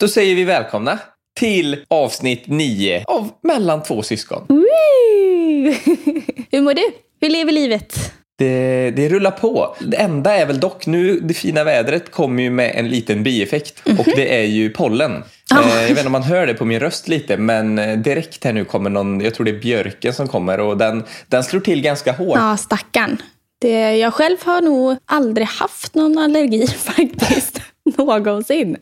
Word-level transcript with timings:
Då 0.00 0.08
säger 0.08 0.34
vi 0.34 0.44
välkomna 0.44 0.98
till 1.38 1.84
avsnitt 1.88 2.42
9 2.46 3.04
av 3.06 3.30
Mellan 3.42 3.82
två 3.82 4.02
syskon. 4.02 4.46
Hur 6.50 6.60
mår 6.60 6.74
du? 6.74 6.82
Hur 7.20 7.30
lever 7.30 7.52
livet? 7.52 8.12
Det, 8.38 8.90
det 8.90 9.08
rullar 9.08 9.30
på. 9.30 9.76
Det 9.80 9.96
enda 9.96 10.36
är 10.36 10.46
väl 10.46 10.60
dock 10.60 10.86
nu, 10.86 11.20
det 11.20 11.34
fina 11.34 11.64
vädret 11.64 12.10
kommer 12.10 12.42
ju 12.42 12.50
med 12.50 12.72
en 12.74 12.88
liten 12.88 13.22
bieffekt 13.22 13.82
och 13.98 14.04
det 14.04 14.40
är 14.40 14.44
ju 14.44 14.70
pollen. 14.70 15.24
Ah. 15.54 15.60
Eh, 15.62 15.74
jag 15.74 15.88
vet 15.88 15.90
inte 15.90 16.06
om 16.06 16.12
man 16.12 16.22
hör 16.22 16.46
det 16.46 16.54
på 16.54 16.64
min 16.64 16.80
röst 16.80 17.08
lite 17.08 17.36
men 17.36 17.78
eh, 17.78 17.98
direkt 17.98 18.44
här 18.44 18.52
nu 18.52 18.64
kommer 18.64 18.90
någon, 18.90 19.20
jag 19.20 19.34
tror 19.34 19.44
det 19.44 19.50
är 19.50 19.60
björken 19.60 20.14
som 20.14 20.28
kommer 20.28 20.60
och 20.60 20.76
den, 20.76 21.04
den 21.28 21.44
slår 21.44 21.60
till 21.60 21.82
ganska 21.82 22.12
hårt. 22.12 22.38
Ja, 22.38 22.56
stackarn. 22.56 23.22
Det, 23.60 23.96
jag 23.96 24.14
själv 24.14 24.36
har 24.44 24.60
nog 24.60 24.96
aldrig 25.06 25.46
haft 25.46 25.94
någon 25.94 26.18
allergi 26.18 26.66
faktiskt. 26.78 27.60
Någonsin. 27.96 28.76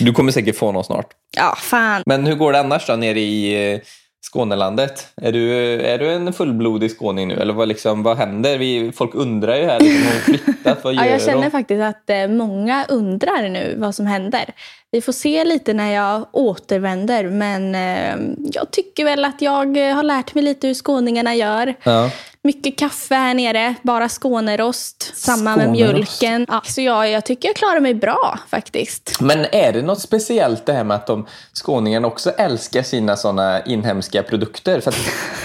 Du 0.00 0.12
kommer 0.12 0.32
säkert 0.32 0.56
få 0.56 0.72
någon 0.72 0.84
snart. 0.84 1.06
Ja, 1.36 1.54
fan. 1.56 2.02
Men 2.06 2.26
hur 2.26 2.34
går 2.34 2.52
det 2.52 2.60
annars 2.60 2.86
då 2.86 2.96
nere 2.96 3.20
i 3.20 3.72
eh, 3.72 3.80
Skånelandet? 4.26 5.06
Är 5.22 5.32
du, 5.32 5.52
är 5.80 5.98
du 5.98 6.12
en 6.12 6.32
fullblodig 6.32 6.90
skåning 6.90 7.28
nu 7.28 7.34
eller 7.34 7.54
vad, 7.54 7.68
liksom, 7.68 8.02
vad 8.02 8.16
händer? 8.16 8.58
Vi, 8.58 8.92
folk 8.92 9.14
undrar 9.14 9.56
ju 9.56 9.64
här, 9.64 9.80
liksom, 9.80 10.06
har 10.06 10.20
flyttat? 10.20 10.84
Vad 10.84 10.94
gör 10.94 11.02
Ja, 11.04 11.10
jag 11.10 11.22
känner 11.22 11.42
hon? 11.42 11.50
faktiskt 11.50 11.82
att 11.82 12.10
eh, 12.10 12.28
många 12.28 12.84
undrar 12.88 13.48
nu 13.48 13.74
vad 13.78 13.94
som 13.94 14.06
händer. 14.06 14.44
Vi 14.90 15.00
får 15.00 15.12
se 15.12 15.44
lite 15.44 15.74
när 15.74 15.92
jag 15.92 16.26
återvänder, 16.32 17.24
men 17.24 17.74
eh, 17.74 18.36
jag 18.52 18.70
tycker 18.70 19.04
väl 19.04 19.24
att 19.24 19.42
jag 19.42 19.52
har 19.94 20.02
lärt 20.02 20.34
mig 20.34 20.44
lite 20.44 20.66
hur 20.66 20.74
skåningarna 20.74 21.34
gör. 21.34 21.74
Ja. 21.82 22.10
Mycket 22.46 22.78
kaffe 22.78 23.14
här 23.14 23.34
nere, 23.34 23.74
bara 23.82 24.08
Skånerost, 24.08 25.12
samma 25.16 25.56
med 25.56 25.64
Skånerost. 25.66 26.20
mjölken. 26.22 26.46
Ja, 26.48 26.62
så 26.64 26.80
jag, 26.80 27.10
jag 27.10 27.24
tycker 27.24 27.48
jag 27.48 27.56
klarar 27.56 27.80
mig 27.80 27.94
bra 27.94 28.38
faktiskt. 28.48 29.20
Men 29.20 29.46
är 29.52 29.72
det 29.72 29.82
något 29.82 30.00
speciellt 30.00 30.66
det 30.66 30.72
här 30.72 30.84
med 30.84 30.94
att 30.94 31.06
de 31.06 31.26
skåningarna 31.52 32.08
också 32.08 32.30
älskar 32.30 32.82
sina 32.82 33.16
sådana 33.16 33.64
inhemska 33.64 34.22
produkter? 34.22 34.80
För 34.80 34.94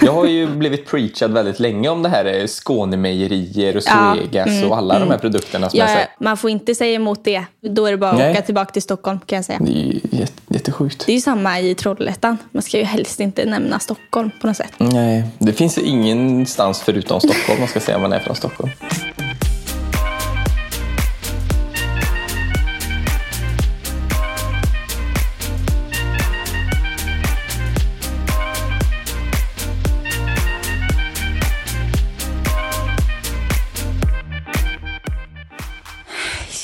jag 0.00 0.12
har 0.12 0.26
ju 0.26 0.46
blivit 0.56 0.86
preachad 0.86 1.32
väldigt 1.32 1.60
länge 1.60 1.88
om 1.88 2.02
det 2.02 2.08
här 2.08 2.24
eh, 2.24 2.46
Skånemejerier 2.46 3.76
och 3.76 3.82
Ja, 3.86 4.14
Zoegas 4.16 4.64
och 4.64 4.76
alla 4.76 4.98
de 4.98 5.10
här 5.10 5.18
produkterna 5.18 5.70
som 5.70 5.80
här, 5.80 6.08
man 6.18 6.36
får 6.36 6.50
inte 6.50 6.74
säga 6.74 6.94
emot 6.94 7.24
det. 7.24 7.44
Då 7.60 7.86
är 7.86 7.90
det 7.90 7.96
bara 7.96 8.10
att 8.10 8.18
Nej. 8.18 8.30
åka 8.30 8.42
tillbaka 8.42 8.72
till 8.72 8.82
Stockholm 8.82 9.20
kan 9.26 9.36
jag 9.36 9.44
säga. 9.44 9.58
Det 9.60 10.32
jättesjukt. 10.62 11.06
Det 11.06 11.12
är 11.12 11.14
ju 11.14 11.20
samma 11.20 11.60
i 11.60 11.74
Trollhättan. 11.74 12.38
Man 12.52 12.62
ska 12.62 12.78
ju 12.78 12.84
helst 12.84 13.20
inte 13.20 13.44
nämna 13.44 13.78
Stockholm 13.78 14.30
på 14.40 14.46
något 14.46 14.56
sätt. 14.56 14.72
Nej, 14.78 15.24
det 15.38 15.52
finns 15.52 15.78
ingenstans 15.78 16.80
förutom 16.80 17.20
Stockholm 17.20 17.60
man 17.60 17.68
ska 17.68 17.80
säga 17.80 17.96
om 17.96 18.02
man 18.02 18.12
är 18.12 18.20
från 18.20 18.36
Stockholm. 18.36 18.70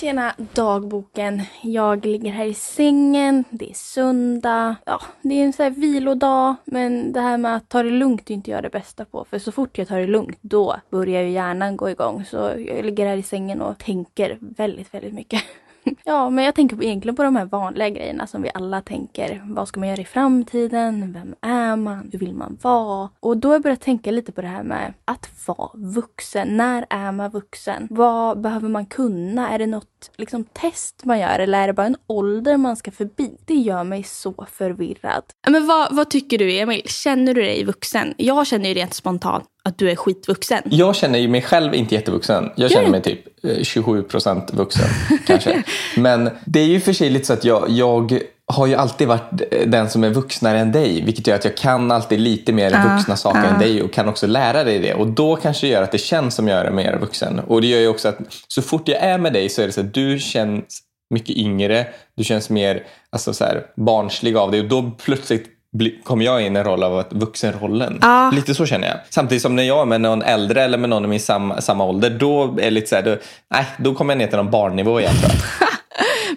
Tjena 0.01 0.35
dagboken. 0.55 1.43
Jag 1.63 2.07
ligger 2.07 2.31
här 2.31 2.45
i 2.45 2.55
sängen. 2.55 3.45
Det 3.51 3.71
är 3.71 3.75
söndag. 3.75 4.77
Ja, 4.85 5.01
det 5.23 5.35
är 5.35 5.45
en 5.45 5.53
sån 5.53 5.65
här 5.65 5.71
vilodag. 5.71 6.55
Men 6.65 7.13
det 7.13 7.21
här 7.21 7.39
med 7.39 7.57
att 7.57 7.69
ta 7.69 7.83
det 7.83 7.91
lugnt 7.91 8.31
är 8.31 8.35
inte 8.35 8.51
jag 8.51 8.63
det 8.63 8.71
bästa 8.71 9.05
på. 9.05 9.25
För 9.31 9.39
så 9.39 9.53
fort 9.53 9.79
jag 9.79 9.89
tar 9.89 9.99
det 9.99 10.07
lugnt, 10.07 10.39
då 10.41 10.77
börjar 10.91 11.23
ju 11.23 11.31
hjärnan 11.31 11.77
gå 11.77 11.91
igång. 11.91 12.25
Så 12.25 12.37
jag 12.37 12.85
ligger 12.85 13.07
här 13.07 13.17
i 13.17 13.23
sängen 13.23 13.61
och 13.61 13.79
tänker 13.79 14.39
väldigt, 14.41 14.95
väldigt 14.95 15.15
mycket. 15.15 15.43
Ja, 16.05 16.31
men 16.31 16.45
jag 16.45 16.55
tänker 16.55 16.83
egentligen 16.83 17.17
på 17.17 17.23
de 17.23 17.37
här 17.37 17.45
vanliga 17.45 17.89
grejerna 17.89 18.27
som 18.27 18.43
vi 18.43 18.51
alla 18.55 18.81
tänker. 18.81 19.43
Vad 19.45 19.69
ska 19.69 19.81
man 19.81 19.89
göra 19.89 20.01
i 20.01 20.05
framtiden? 20.05 21.13
Vem 21.13 21.35
är 21.41 21.77
man? 21.77 22.09
Hur 22.13 22.19
vill 22.19 22.35
man 22.35 22.59
vara? 22.63 23.09
Och 23.21 23.37
då 23.37 23.49
har 23.49 23.55
jag 23.55 23.63
börjat 23.63 23.81
tänka 23.81 24.11
lite 24.11 24.33
på 24.33 24.41
det 24.41 24.49
här 24.49 24.63
med 24.63 24.95
att 25.05 25.29
vara 25.47 25.71
vuxen. 25.75 26.57
När 26.57 26.87
är 26.91 27.13
man 27.13 27.31
vuxen? 27.31 27.87
Vad 27.91 28.41
behöver 28.41 28.69
man 28.69 28.87
kunna? 28.87 29.51
Är 29.51 29.59
det 29.59 29.67
något 29.67 30.11
liksom, 30.17 30.45
test 30.45 31.05
man 31.05 31.19
gör 31.19 31.39
eller 31.39 31.63
är 31.63 31.67
det 31.67 31.73
bara 31.73 31.87
en 31.87 31.97
ålder 32.07 32.57
man 32.57 32.77
ska 32.77 32.91
förbi? 32.91 33.37
Det 33.45 33.55
gör 33.55 33.85
mig 33.85 34.03
så 34.03 34.47
förvirrad. 34.53 35.23
Men 35.49 35.67
vad, 35.67 35.97
vad 35.97 36.11
tycker 36.11 36.39
du 36.39 36.59
Emil? 36.59 36.83
Känner 36.87 37.35
du 37.35 37.41
dig 37.41 37.65
vuxen? 37.65 38.15
Jag 38.17 38.47
känner 38.47 38.69
ju 38.69 38.75
rent 38.75 38.95
spontant 38.95 39.45
att 39.69 39.79
du 39.79 39.91
är 39.91 39.97
skitvuxen. 39.97 40.63
Jag 40.65 40.97
känner 40.97 41.19
ju 41.19 41.29
mig 41.29 41.43
själv 41.43 41.75
inte 41.75 41.95
jättevuxen. 41.95 42.51
Jag 42.57 42.71
känner 42.71 42.89
mig 42.89 43.03
typ 43.03 43.45
eh, 43.45 43.49
27% 43.49 44.57
vuxen 44.57 44.89
kanske. 45.27 45.63
Men 45.97 46.31
det 46.45 46.61
är 46.61 46.67
ju 46.67 46.81
för 46.81 46.93
sig 46.93 47.11
lite 47.11 47.27
så 47.27 47.33
att 47.33 47.45
jag, 47.45 47.71
jag 47.71 48.21
har 48.47 48.67
ju 48.67 48.75
alltid 48.75 49.09
varit 49.09 49.43
den 49.67 49.91
som 49.91 50.05
är 50.05 50.11
vuxnare 50.11 50.59
än 50.59 50.73
dig. 50.73 51.03
Vilket 51.05 51.27
gör 51.27 51.35
att 51.35 51.45
jag 51.45 51.57
kan 51.57 51.91
alltid 51.91 52.21
lite 52.21 52.53
mer 52.53 52.71
Ja, 52.71 52.95
vuxna 52.97 53.17
saker 53.17 53.45
ja. 53.45 53.47
än 53.47 53.59
dig 53.59 53.83
och 53.83 53.93
kan 53.93 54.09
också 54.09 54.27
lära 54.27 54.65
dig 54.65 54.79
det. 54.79 54.95
Och 54.95 55.07
då 55.07 55.37
kanske 55.37 55.67
det 55.67 55.71
gör 55.71 55.83
att 55.83 55.93
det 55.93 55.99
känns 55.99 56.35
som 56.35 56.49
jag 56.49 56.67
är 56.67 56.71
mer 56.71 56.99
vuxen. 56.99 57.39
Och 57.39 57.61
det 57.61 57.67
gör 57.67 57.81
ju 57.81 57.89
också 57.89 58.09
att 58.09 58.19
så 58.49 58.63
fort 58.63 58.89
jag 58.89 59.03
är 59.03 59.19
med 59.19 59.33
dig 59.33 59.49
så 59.49 59.63
är 59.63 59.67
det 59.67 59.73
så 59.73 59.81
att 59.81 59.95
du 59.95 60.19
känns 60.19 60.81
mycket 61.15 61.37
yngre. 61.37 61.87
Du 62.17 62.25
känns 62.25 62.51
mer 62.51 62.87
alltså 63.11 63.35
så 63.35 63.45
här, 63.45 63.67
barnslig 63.77 64.37
av 64.37 64.51
dig 64.51 64.61
och 64.61 64.69
då 64.69 64.91
plötsligt 65.05 65.58
kommer 66.05 66.25
jag 66.25 66.43
in 66.43 66.57
i 66.57 66.59
en 66.59 66.65
roll 66.65 66.83
av 66.83 66.99
att 66.99 67.13
vuxenrollen. 67.13 67.99
Ja. 68.03 68.31
Lite 68.35 68.55
så 68.55 68.67
känner 68.67 68.89
jag. 68.89 68.97
Samtidigt 69.11 69.43
som 69.43 69.57
när 69.57 69.63
jag 69.63 69.81
är 69.81 69.85
med 69.85 70.01
någon 70.01 70.23
äldre 70.23 70.63
eller 70.63 70.79
med 70.79 70.91
någon 70.91 71.05
i 71.05 71.09
min 71.09 71.21
samma, 71.21 71.61
samma 71.61 71.85
ålder, 71.85 72.11
då 72.11 72.59
är 72.61 72.71
lite 72.71 72.87
så 72.87 72.97
här, 72.97 73.03
då, 73.03 73.17
nej, 73.51 73.67
då 73.79 73.95
kommer 73.95 74.15
jag 74.15 74.19
ner 74.19 74.27
till 74.27 74.37
någon 74.37 74.51
barnnivå 74.51 75.01
igen 75.01 75.15
tror 75.15 75.33
jag. 75.61 75.69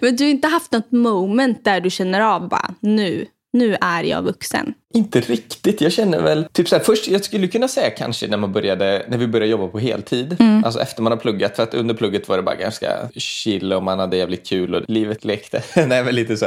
Men 0.00 0.16
du 0.16 0.24
har 0.24 0.30
inte 0.30 0.48
haft 0.48 0.72
något 0.72 0.92
moment 0.92 1.64
där 1.64 1.80
du 1.80 1.90
känner 1.90 2.20
av 2.20 2.48
bara 2.48 2.74
nu, 2.80 3.26
nu 3.52 3.76
är 3.80 4.02
jag 4.02 4.22
vuxen. 4.22 4.74
Inte 4.94 5.20
riktigt. 5.20 5.80
Jag 5.80 5.92
känner 5.92 6.22
väl, 6.22 6.46
typ 6.52 6.68
så 6.68 6.76
här, 6.76 6.82
först, 6.82 7.08
jag 7.08 7.24
skulle 7.24 7.48
kunna 7.48 7.68
säga 7.68 7.90
kanske 7.90 8.26
när, 8.26 8.36
man 8.36 8.52
började, 8.52 9.06
när 9.08 9.18
vi 9.18 9.26
började 9.26 9.50
jobba 9.50 9.68
på 9.68 9.78
heltid. 9.78 10.36
Alltså 10.64 10.80
efter 10.80 11.02
man 11.02 11.12
har 11.12 11.18
pluggat. 11.18 11.56
För 11.56 11.62
att 11.62 11.74
under 11.74 11.94
plugget 11.94 12.28
var 12.28 12.36
det 12.36 12.42
bara 12.42 12.56
ganska 12.56 13.08
chill 13.16 13.72
och 13.72 13.82
man 13.82 13.98
hade 13.98 14.16
jävligt 14.16 14.46
kul 14.46 14.74
och 14.74 14.82
livet 14.88 15.24
lekte. 15.24 15.62
Nej 15.86 16.04
men 16.04 16.14
lite 16.14 16.36
så. 16.36 16.46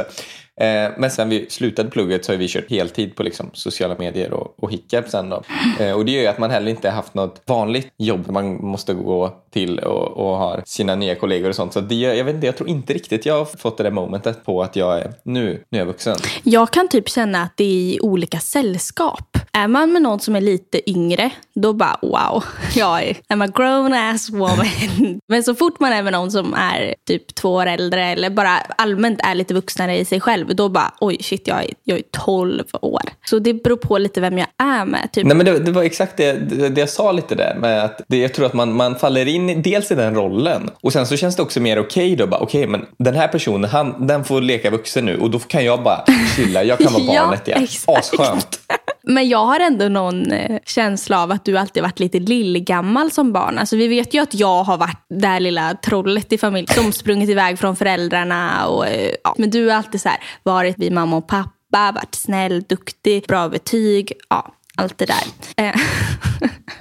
Eh, 0.60 0.90
men 0.96 1.10
sen 1.10 1.28
vi 1.28 1.46
slutade 1.48 1.90
plugget 1.90 2.24
så 2.24 2.32
har 2.32 2.36
vi 2.36 2.48
kört 2.48 2.70
heltid 2.70 3.14
på 3.14 3.22
liksom, 3.22 3.50
sociala 3.52 3.96
medier 3.98 4.32
och, 4.32 4.54
och 4.64 4.72
hickap 4.72 5.08
sen 5.08 5.28
då. 5.28 5.42
Eh, 5.80 5.92
och 5.92 6.04
det 6.04 6.12
gör 6.12 6.20
ju 6.20 6.26
att 6.26 6.38
man 6.38 6.50
heller 6.50 6.70
inte 6.70 6.90
haft 6.90 7.14
något 7.14 7.42
vanligt 7.46 7.88
jobb 7.98 8.30
man 8.30 8.66
måste 8.66 8.94
gå 8.94 9.32
till 9.50 9.78
och, 9.78 10.08
och 10.16 10.36
har 10.36 10.62
sina 10.66 10.94
nya 10.94 11.14
kollegor 11.14 11.48
och 11.48 11.54
sånt. 11.54 11.72
Så 11.72 11.80
det, 11.80 11.94
jag 11.94 12.24
vet 12.24 12.34
inte, 12.34 12.46
jag 12.46 12.56
tror 12.56 12.68
inte 12.68 12.92
riktigt 12.92 13.26
jag 13.26 13.38
har 13.38 13.44
fått 13.44 13.76
det 13.76 13.82
där 13.82 13.90
momentet 13.90 14.44
på 14.44 14.62
att 14.62 14.76
jag 14.76 14.98
är, 14.98 15.12
nu, 15.22 15.62
nu 15.70 15.78
är 15.78 15.82
jag 15.82 15.86
vuxen. 15.86 16.16
Jag 16.42 16.70
kan 16.70 16.88
typ 16.88 17.08
känna 17.08 17.42
att 17.42 17.56
det 17.56 17.64
är 17.64 17.68
i 17.68 17.98
olika 18.36 18.40
sällskap. 18.40 19.45
Är 19.56 19.68
man 19.68 19.92
med 19.92 20.02
någon 20.02 20.20
som 20.20 20.36
är 20.36 20.40
lite 20.40 20.90
yngre, 20.90 21.30
då 21.54 21.72
bara 21.72 21.98
wow, 22.02 22.44
jag 22.74 23.02
är 23.02 23.16
I'm 23.28 23.44
a 23.44 23.52
grown 23.56 23.92
ass 23.92 24.30
woman. 24.30 25.20
Men 25.28 25.42
så 25.42 25.54
fort 25.54 25.80
man 25.80 25.92
är 25.92 26.02
med 26.02 26.12
någon 26.12 26.30
som 26.30 26.54
är 26.54 26.94
typ 27.08 27.34
två 27.34 27.54
år 27.54 27.66
äldre 27.66 28.04
eller 28.06 28.30
bara 28.30 28.58
allmänt 28.78 29.20
är 29.22 29.34
lite 29.34 29.54
vuxnare 29.54 29.98
i 29.98 30.04
sig 30.04 30.20
själv, 30.20 30.56
då 30.56 30.68
bara 30.68 30.94
oj 31.00 31.18
shit, 31.22 31.48
jag 31.48 31.64
är, 31.64 31.70
jag 31.84 31.98
är 31.98 32.02
12 32.10 32.64
år. 32.80 33.02
Så 33.30 33.38
det 33.38 33.54
beror 33.54 33.76
på 33.76 33.98
lite 33.98 34.20
vem 34.20 34.38
jag 34.38 34.46
är 34.58 34.84
med. 34.84 35.08
Typ. 35.12 35.26
Nej, 35.26 35.36
men 35.36 35.46
det, 35.46 35.58
det 35.58 35.70
var 35.72 35.82
exakt 35.82 36.16
det, 36.16 36.32
det, 36.32 36.68
det 36.68 36.80
jag 36.80 36.90
sa 36.90 37.12
lite 37.12 37.34
där. 37.34 37.56
Med 37.60 37.84
att 37.84 38.00
det, 38.08 38.16
jag 38.16 38.34
tror 38.34 38.46
att 38.46 38.54
man, 38.54 38.72
man 38.72 38.96
faller 38.96 39.28
in 39.28 39.62
dels 39.62 39.90
i 39.90 39.94
den 39.94 40.14
rollen 40.14 40.70
och 40.82 40.92
sen 40.92 41.06
så 41.06 41.16
känns 41.16 41.36
det 41.36 41.42
också 41.42 41.60
mer 41.60 41.78
okej 41.78 42.16
då. 42.16 42.26
Bara, 42.26 42.40
Okej, 42.40 42.66
men 42.66 42.86
den 42.98 43.14
här 43.14 43.28
personen, 43.28 43.70
han, 43.70 44.06
den 44.06 44.24
får 44.24 44.40
leka 44.40 44.70
vuxen 44.70 45.04
nu 45.04 45.18
och 45.18 45.30
då 45.30 45.38
kan 45.38 45.64
jag 45.64 45.82
bara 45.82 46.04
chilla. 46.36 46.64
Jag 46.64 46.78
kan 46.78 46.92
vara 46.92 47.02
Ja, 47.06 47.22
barnet 47.22 47.48
igen. 47.48 47.62
exakt. 47.62 47.98
Asskönt. 47.98 48.60
Men 49.06 49.28
jag 49.28 49.44
har 49.46 49.60
ändå 49.60 49.88
någon 49.88 50.32
eh, 50.32 50.58
känsla 50.66 51.22
av 51.22 51.30
att 51.30 51.44
du 51.44 51.58
alltid 51.58 51.82
varit 51.82 52.00
lite 52.00 52.18
lillgammal 52.18 53.10
som 53.10 53.32
barn. 53.32 53.58
Alltså 53.58 53.76
vi 53.76 53.88
vet 53.88 54.14
ju 54.14 54.22
att 54.22 54.34
jag 54.34 54.62
har 54.64 54.76
varit 54.76 55.06
det 55.08 55.26
här 55.26 55.40
lilla 55.40 55.74
trollet 55.74 56.32
i 56.32 56.38
familjen 56.38 56.74
som 56.74 56.92
sprungit 56.92 57.30
iväg 57.30 57.58
från 57.58 57.76
föräldrarna. 57.76 58.66
Och, 58.66 58.86
eh, 58.86 59.14
ja. 59.24 59.34
Men 59.38 59.50
du 59.50 59.68
har 59.68 59.76
alltid 59.76 60.00
så 60.00 60.08
här, 60.08 60.18
varit 60.42 60.78
vid 60.78 60.92
mamma 60.92 61.16
och 61.16 61.28
pappa, 61.28 61.92
varit 61.94 62.14
snäll, 62.14 62.62
duktig, 62.62 63.24
bra 63.28 63.48
betyg. 63.48 64.12
Ja, 64.28 64.52
allt 64.76 64.98
det 64.98 65.06
där. 65.06 65.64
Eh, 65.64 65.74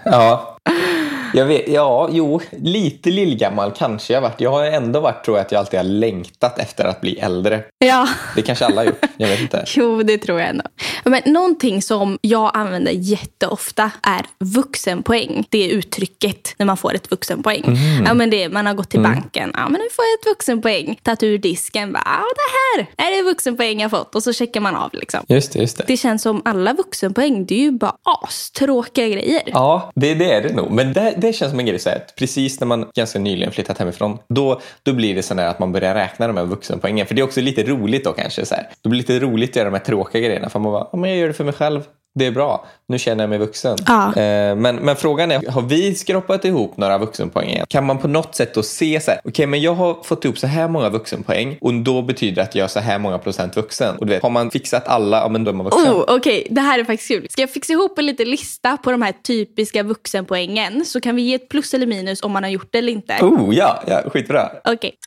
Ja. 0.04 0.58
Jag 1.36 1.46
vet, 1.46 1.68
ja, 1.68 2.10
jo, 2.12 2.42
lite 2.52 3.10
lillgammal 3.10 3.72
kanske 3.72 4.14
jag 4.14 4.22
varit. 4.22 4.42
Jag 4.42 4.52
har 4.52 4.66
ändå 4.66 5.00
varit, 5.00 5.26
tror 5.26 5.38
jag, 5.38 5.46
att 5.46 5.52
jag 5.52 5.60
alltid 5.60 5.80
har 5.80 5.84
längtat 5.84 6.60
efter 6.60 6.86
att 6.86 7.02
bli 7.02 7.20
äldre. 7.20 7.64
ja. 7.86 8.08
Det 8.36 8.42
kanske 8.42 8.66
alla 8.66 8.76
har 8.82 8.86
gjort. 8.86 9.06
Jag 9.18 9.28
vet 9.28 9.42
inte. 9.42 9.66
Jo, 9.76 10.04
det 10.04 10.18
tror 10.18 10.40
jag 10.40 10.50
ändå. 10.50 10.64
Men 11.04 11.22
någonting 11.26 11.82
som 11.82 12.18
jag 12.22 12.52
använder 12.54 12.92
jätteofta 12.92 13.92
är 14.04 14.26
vuxenpoäng. 14.40 15.46
Det 15.50 15.66
är 15.66 15.70
uttrycket 15.70 16.54
när 16.58 16.66
man 16.66 16.78
får 16.78 16.96
ett 16.96 17.12
vuxenpoäng. 17.12 17.78
Ja, 18.06 18.14
men 18.14 18.30
det, 18.30 18.50
man 18.50 18.66
har 18.66 18.74
gått 18.74 18.90
till 18.90 19.00
banken. 19.00 19.52
Ja, 19.54 19.64
men 19.70 19.82
nu 19.82 19.88
får 19.92 20.06
jag 20.06 20.20
ett 20.20 20.36
vuxenpoäng. 20.36 21.00
Tagit 21.04 21.24
ur 21.24 21.38
disken. 21.38 21.94
Bara, 21.94 22.04
ja, 22.06 22.24
det 22.36 22.84
här 22.84 23.08
är 23.08 23.18
det 23.18 23.24
vuxenpoäng 23.24 23.80
jag 23.82 23.92
fått. 23.92 24.16
Och 24.16 24.24
så 24.24 24.34
checkar 24.34 24.62
man 24.62 24.76
av. 24.76 24.90
Liksom. 24.94 25.20
Just 25.28 25.54
det, 25.54 25.60
just 25.60 25.78
det. 25.78 25.84
Det 25.88 25.98
känns 25.98 26.22
som 26.22 26.42
alla 26.46 26.74
vuxenpoäng, 26.74 27.46
det 27.46 27.56
är 27.56 27.60
ju 27.60 27.72
bara 27.72 27.96
astråkiga 28.04 29.08
grejer. 29.08 29.44
Ja, 29.46 29.92
det, 29.96 30.14
det 30.14 30.32
är 30.32 30.42
det 30.42 30.54
nog. 30.56 30.72
Men 30.72 30.94
det, 30.94 31.14
det 31.18 31.25
det 31.28 31.34
känns 31.34 31.52
som 31.52 31.60
en 31.60 31.66
grej 31.66 31.80
så 31.80 31.90
här, 31.90 32.06
precis 32.16 32.60
när 32.60 32.68
man 32.68 32.90
ganska 32.96 33.20
nyligen 33.20 33.52
flyttat 33.52 33.78
hemifrån, 33.78 34.18
då, 34.30 34.62
då 34.84 34.94
blir 34.94 35.16
det 35.16 35.24
så 35.24 35.36
här 35.36 35.48
att 35.48 35.60
man 35.60 35.72
börjar 35.72 35.96
räkna 35.96 36.28
de 36.28 36.38
här 36.38 36.46
vuxenpoängen. 36.46 37.08
För 37.08 37.16
det 37.16 37.22
är 37.22 37.24
också 37.24 37.42
lite 37.42 37.64
roligt 37.64 38.04
då 38.04 38.12
kanske. 38.12 38.46
Så 38.46 38.56
här. 38.56 38.70
Då 38.82 38.90
blir 38.90 39.04
det 39.04 39.14
lite 39.14 39.26
roligt 39.26 39.50
att 39.50 39.56
göra 39.56 39.70
de 39.70 39.78
här 39.78 39.86
tråkiga 39.86 40.22
grejerna. 40.22 40.50
För 40.50 40.60
man 40.60 40.72
bara, 40.72 40.88
ja, 40.92 40.98
men 40.98 41.10
jag 41.10 41.20
gör 41.20 41.28
det 41.28 41.34
för 41.34 41.44
mig 41.44 41.54
själv. 41.54 41.82
Det 42.20 42.26
är 42.26 42.32
bra. 42.32 42.66
Nu 42.88 43.00
känner 43.00 43.24
jag 43.24 43.30
mig 43.30 43.40
vuxen. 43.40 43.78
Ja. 43.88 44.08
Eh, 44.08 44.56
men, 44.56 44.76
men 44.76 44.96
frågan 44.96 45.32
är, 45.32 45.52
har 45.52 45.62
vi 45.62 45.96
skrapat 45.96 46.46
ihop 46.46 46.78
några 46.78 46.98
vuxenpoäng 46.98 47.52
än? 47.52 47.66
Kan 47.66 47.86
man 47.86 47.98
på 47.98 48.08
något 48.08 48.36
sätt 48.36 48.54
då 48.54 48.64
se 48.64 49.00
så 49.00 49.12
här, 49.12 49.20
okej 49.24 49.48
men 49.48 49.62
jag 49.62 49.74
har 49.74 50.04
fått 50.04 50.26
ihop 50.26 50.38
så 50.38 50.48
här 50.48 50.68
många 50.68 50.90
vuxenpoäng 50.90 51.58
och 51.62 51.74
då 51.74 52.02
betyder 52.02 52.36
det 52.36 52.42
att 52.42 52.56
jag 52.56 52.64
är 52.64 52.68
så 52.68 52.80
här 52.80 53.00
många 53.00 53.20
procent 53.20 53.58
vuxen. 53.58 53.96
Och 53.96 54.06
du 54.06 54.14
vet, 54.14 54.24
har 54.24 54.30
man 54.30 54.52
fixat 54.52 54.88
alla, 54.88 55.18
ja 55.18 55.30
men 55.30 55.44
då 55.44 55.52
är 55.52 55.56
man 55.56 55.66
vuxen. 55.66 55.94
Oh, 55.94 56.04
Okej, 56.08 56.48
det 56.52 56.62
här 56.62 56.80
är 56.80 56.84
faktiskt 56.84 57.08
kul. 57.08 57.28
Ska 57.30 57.42
jag 57.42 57.50
fixa 57.50 57.74
ihop 57.74 58.00
en 58.00 58.06
liten 58.06 58.30
lista 58.30 58.78
på 58.78 58.92
de 58.92 59.02
här 59.02 59.14
typiska 59.28 59.84
vuxenpoängen 59.84 60.86
så 60.86 61.02
kan 61.02 61.16
vi 61.16 61.22
ge 61.22 61.36
ett 61.36 61.50
plus 61.50 61.74
eller 61.74 61.88
minus 61.88 62.22
om 62.24 62.32
man 62.32 62.44
har 62.44 62.50
gjort 62.50 62.70
det 62.72 62.78
eller 62.78 62.94
inte. 62.94 63.18
Oh, 63.22 63.56
ja, 63.56 63.84
ja, 63.88 64.10
skitbra. 64.10 64.50
Okej. 64.64 64.98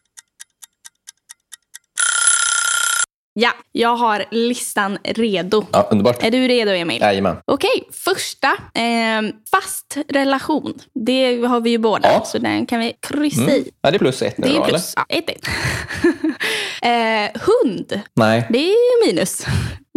Ja, 3.41 3.51
jag 3.73 3.97
har 3.97 4.25
listan 4.31 4.99
redo. 5.05 5.67
Ja, 5.73 5.89
underbart. 5.91 6.23
Är 6.23 6.31
du 6.31 6.49
redo 6.49 6.71
Emil? 6.71 7.01
Jajamän. 7.01 7.37
Okej, 7.45 7.89
första. 7.93 8.47
Eh, 8.75 9.23
fast 9.51 9.99
relation. 10.09 10.75
Det 10.95 11.43
har 11.45 11.61
vi 11.61 11.71
ju 11.71 11.79
båda, 11.79 12.13
Ja. 12.13 12.25
så 12.25 12.39
den 12.39 12.67
kan 12.67 12.81
vi 12.81 12.95
kryssa 13.09 13.51
i. 13.51 13.71
Ja, 13.83 13.91
det 13.91 13.97
är 13.97 13.99
plus 13.99 14.23
ett 14.23 14.39
nu 14.39 14.47
Det 14.49 14.53
då, 14.55 14.57
är 14.57 14.61
eller? 14.61 14.69
plus. 14.69 14.93
Ja, 14.97 15.05
ett, 15.09 15.31
ett. 15.31 15.47
eh, 16.83 17.41
hund. 17.43 18.01
Nej. 18.15 18.47
Det 18.51 18.59
är 18.71 19.07
minus. 19.07 19.47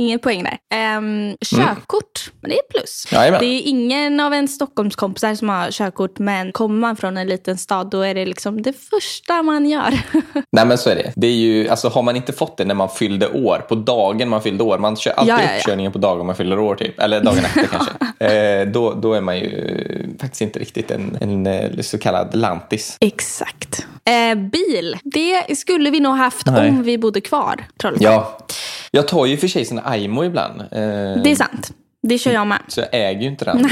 Ingen 0.01 0.19
poäng 0.19 0.43
där. 0.43 0.57
Ehm, 0.73 1.35
körkort. 1.45 2.31
Men 2.41 2.49
det 2.51 2.55
är 2.57 2.79
plus. 2.79 3.07
Jajamän. 3.11 3.39
Det 3.39 3.45
är 3.45 3.61
ingen 3.65 4.19
av 4.19 4.33
en 4.33 4.47
Stockholmskompisar 4.47 5.35
som 5.35 5.49
har 5.49 5.71
körkort. 5.71 6.19
Men 6.19 6.51
kommer 6.51 6.79
man 6.79 6.95
från 6.95 7.17
en 7.17 7.27
liten 7.27 7.57
stad 7.57 7.89
då 7.89 8.01
är 8.01 8.15
det 8.15 8.25
liksom 8.25 8.61
det 8.61 8.73
första 8.73 9.43
man 9.43 9.69
gör. 9.69 9.99
Nej 10.51 10.65
men 10.65 10.77
så 10.77 10.89
är 10.89 10.95
det. 10.95 11.13
det 11.15 11.27
är 11.27 11.31
ju, 11.31 11.69
alltså, 11.69 11.89
har 11.89 12.01
man 12.01 12.15
inte 12.15 12.33
fått 12.33 12.57
det 12.57 12.65
när 12.65 12.75
man 12.75 12.89
fyllde 12.89 13.27
år, 13.27 13.65
på 13.69 13.75
dagen 13.75 14.29
man 14.29 14.41
fyllde 14.41 14.63
år, 14.63 14.77
man 14.77 14.95
kör 14.95 15.11
alltid 15.11 15.33
Ja, 15.33 15.41
ja, 15.41 15.51
ja. 15.51 15.57
uppkörningen 15.57 15.91
på 15.91 15.97
dagen 15.97 16.25
man 16.25 16.35
fyller 16.35 16.59
år 16.59 16.75
typ, 16.75 16.99
eller 16.99 17.23
dagen 17.23 17.37
efter 17.45 17.67
kanske. 17.71 17.91
Eh, 18.25 18.67
då, 18.67 18.93
då 18.93 19.13
är 19.13 19.21
man 19.21 19.37
ju 19.37 20.17
faktiskt 20.21 20.41
inte 20.41 20.59
riktigt 20.59 20.91
en, 20.91 21.17
en 21.21 21.47
eh, 21.47 21.81
så 21.81 21.97
kallad 21.97 22.35
lantis. 22.35 22.97
Exakt. 22.99 23.85
Eh, 24.05 24.35
bil. 24.35 24.97
Det 25.03 25.57
skulle 25.57 25.89
vi 25.89 25.99
nog 25.99 26.15
haft 26.15 26.45
Nej. 26.45 26.69
om 26.69 26.83
vi 26.83 26.97
bodde 26.97 27.21
kvar. 27.21 27.65
Trollhättan. 27.81 28.13
Ja, 28.13 28.37
jag 28.91 29.07
tar 29.07 29.25
ju 29.25 29.37
för 29.37 29.47
sig 29.47 29.65
sån 29.65 29.79
Aimo 29.91 30.23
ibland. 30.23 30.61
Eh, 30.61 30.67
Det 31.23 31.31
är 31.31 31.35
sant. 31.35 31.71
Det 32.07 32.17
kör 32.17 32.31
jag 32.31 32.47
med. 32.47 32.59
Så 32.67 32.79
jag 32.79 32.89
äger 32.91 33.21
ju 33.21 33.27
inte 33.27 33.45
den. 33.45 33.69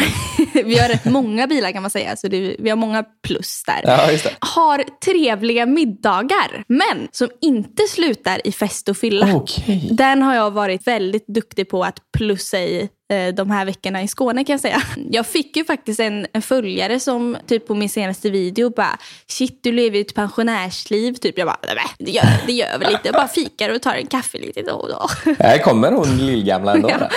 vi 0.54 0.80
har 0.80 0.90
rätt 0.90 1.06
många 1.06 1.48
bilar 1.48 1.72
kan 1.72 1.82
man 1.82 1.92
säga. 1.92 2.16
Så 2.16 2.28
det, 2.28 2.56
vi 2.60 2.70
har 2.70 2.78
många 2.78 3.04
plus 3.28 3.64
där. 3.66 3.82
Ja. 3.84 4.30
Har 4.40 4.84
trevliga 5.06 5.66
middagar. 5.66 6.64
Men 6.68 7.08
som 7.12 7.30
inte 7.42 7.84
slutar 7.84 8.48
i 8.48 8.52
fest 8.52 8.90
och 8.90 8.98
fylla. 8.98 9.36
Okej. 9.36 9.90
Den 9.92 10.22
har 10.22 10.36
jag 10.36 10.52
varit 10.52 10.88
väldigt 10.88 11.28
duktig 11.28 11.70
på 11.70 11.84
att 11.84 11.98
plussa 12.18 12.60
i 12.60 12.90
de 13.34 13.52
här 13.52 13.66
veckorna 13.66 14.04
i 14.04 14.08
Skåne 14.08 14.44
kan 14.44 14.54
jag 14.54 14.60
säga. 14.60 14.82
Jag 15.12 15.28
fick 15.28 15.58
ju 15.58 15.66
faktiskt 15.66 16.00
en, 16.00 16.28
en 16.34 16.42
följare 16.42 17.00
som 17.00 17.38
typ 17.48 17.68
på 17.68 17.76
min 17.76 17.90
senaste 17.90 18.30
video 18.30 18.70
bara 18.70 18.98
shit 19.28 19.60
du 19.64 19.72
lever 19.72 19.98
ju 19.98 20.02
ett 20.02 20.16
pensionärsliv 20.16 21.14
typ. 21.14 21.38
Jag 21.38 21.48
bara 21.48 21.58
nej 21.76 21.86
det 21.98 22.12
gör, 22.12 22.24
det 22.48 22.54
gör 22.54 22.78
väl 22.80 22.92
inte. 22.92 23.02
Jag 23.04 23.14
bara 23.14 23.28
fikar 23.28 23.76
och 23.76 23.82
tar 23.82 23.94
en 23.94 24.08
kaffe 24.08 24.38
lite 24.38 24.62
då 24.62 24.74
och 24.74 24.90
då. 24.90 25.34
Här 25.40 25.58
kommer 25.58 25.92
hon 25.92 26.18
lillgamla 26.18 26.74
ändå. 26.74 26.90
Ja, 27.00 27.10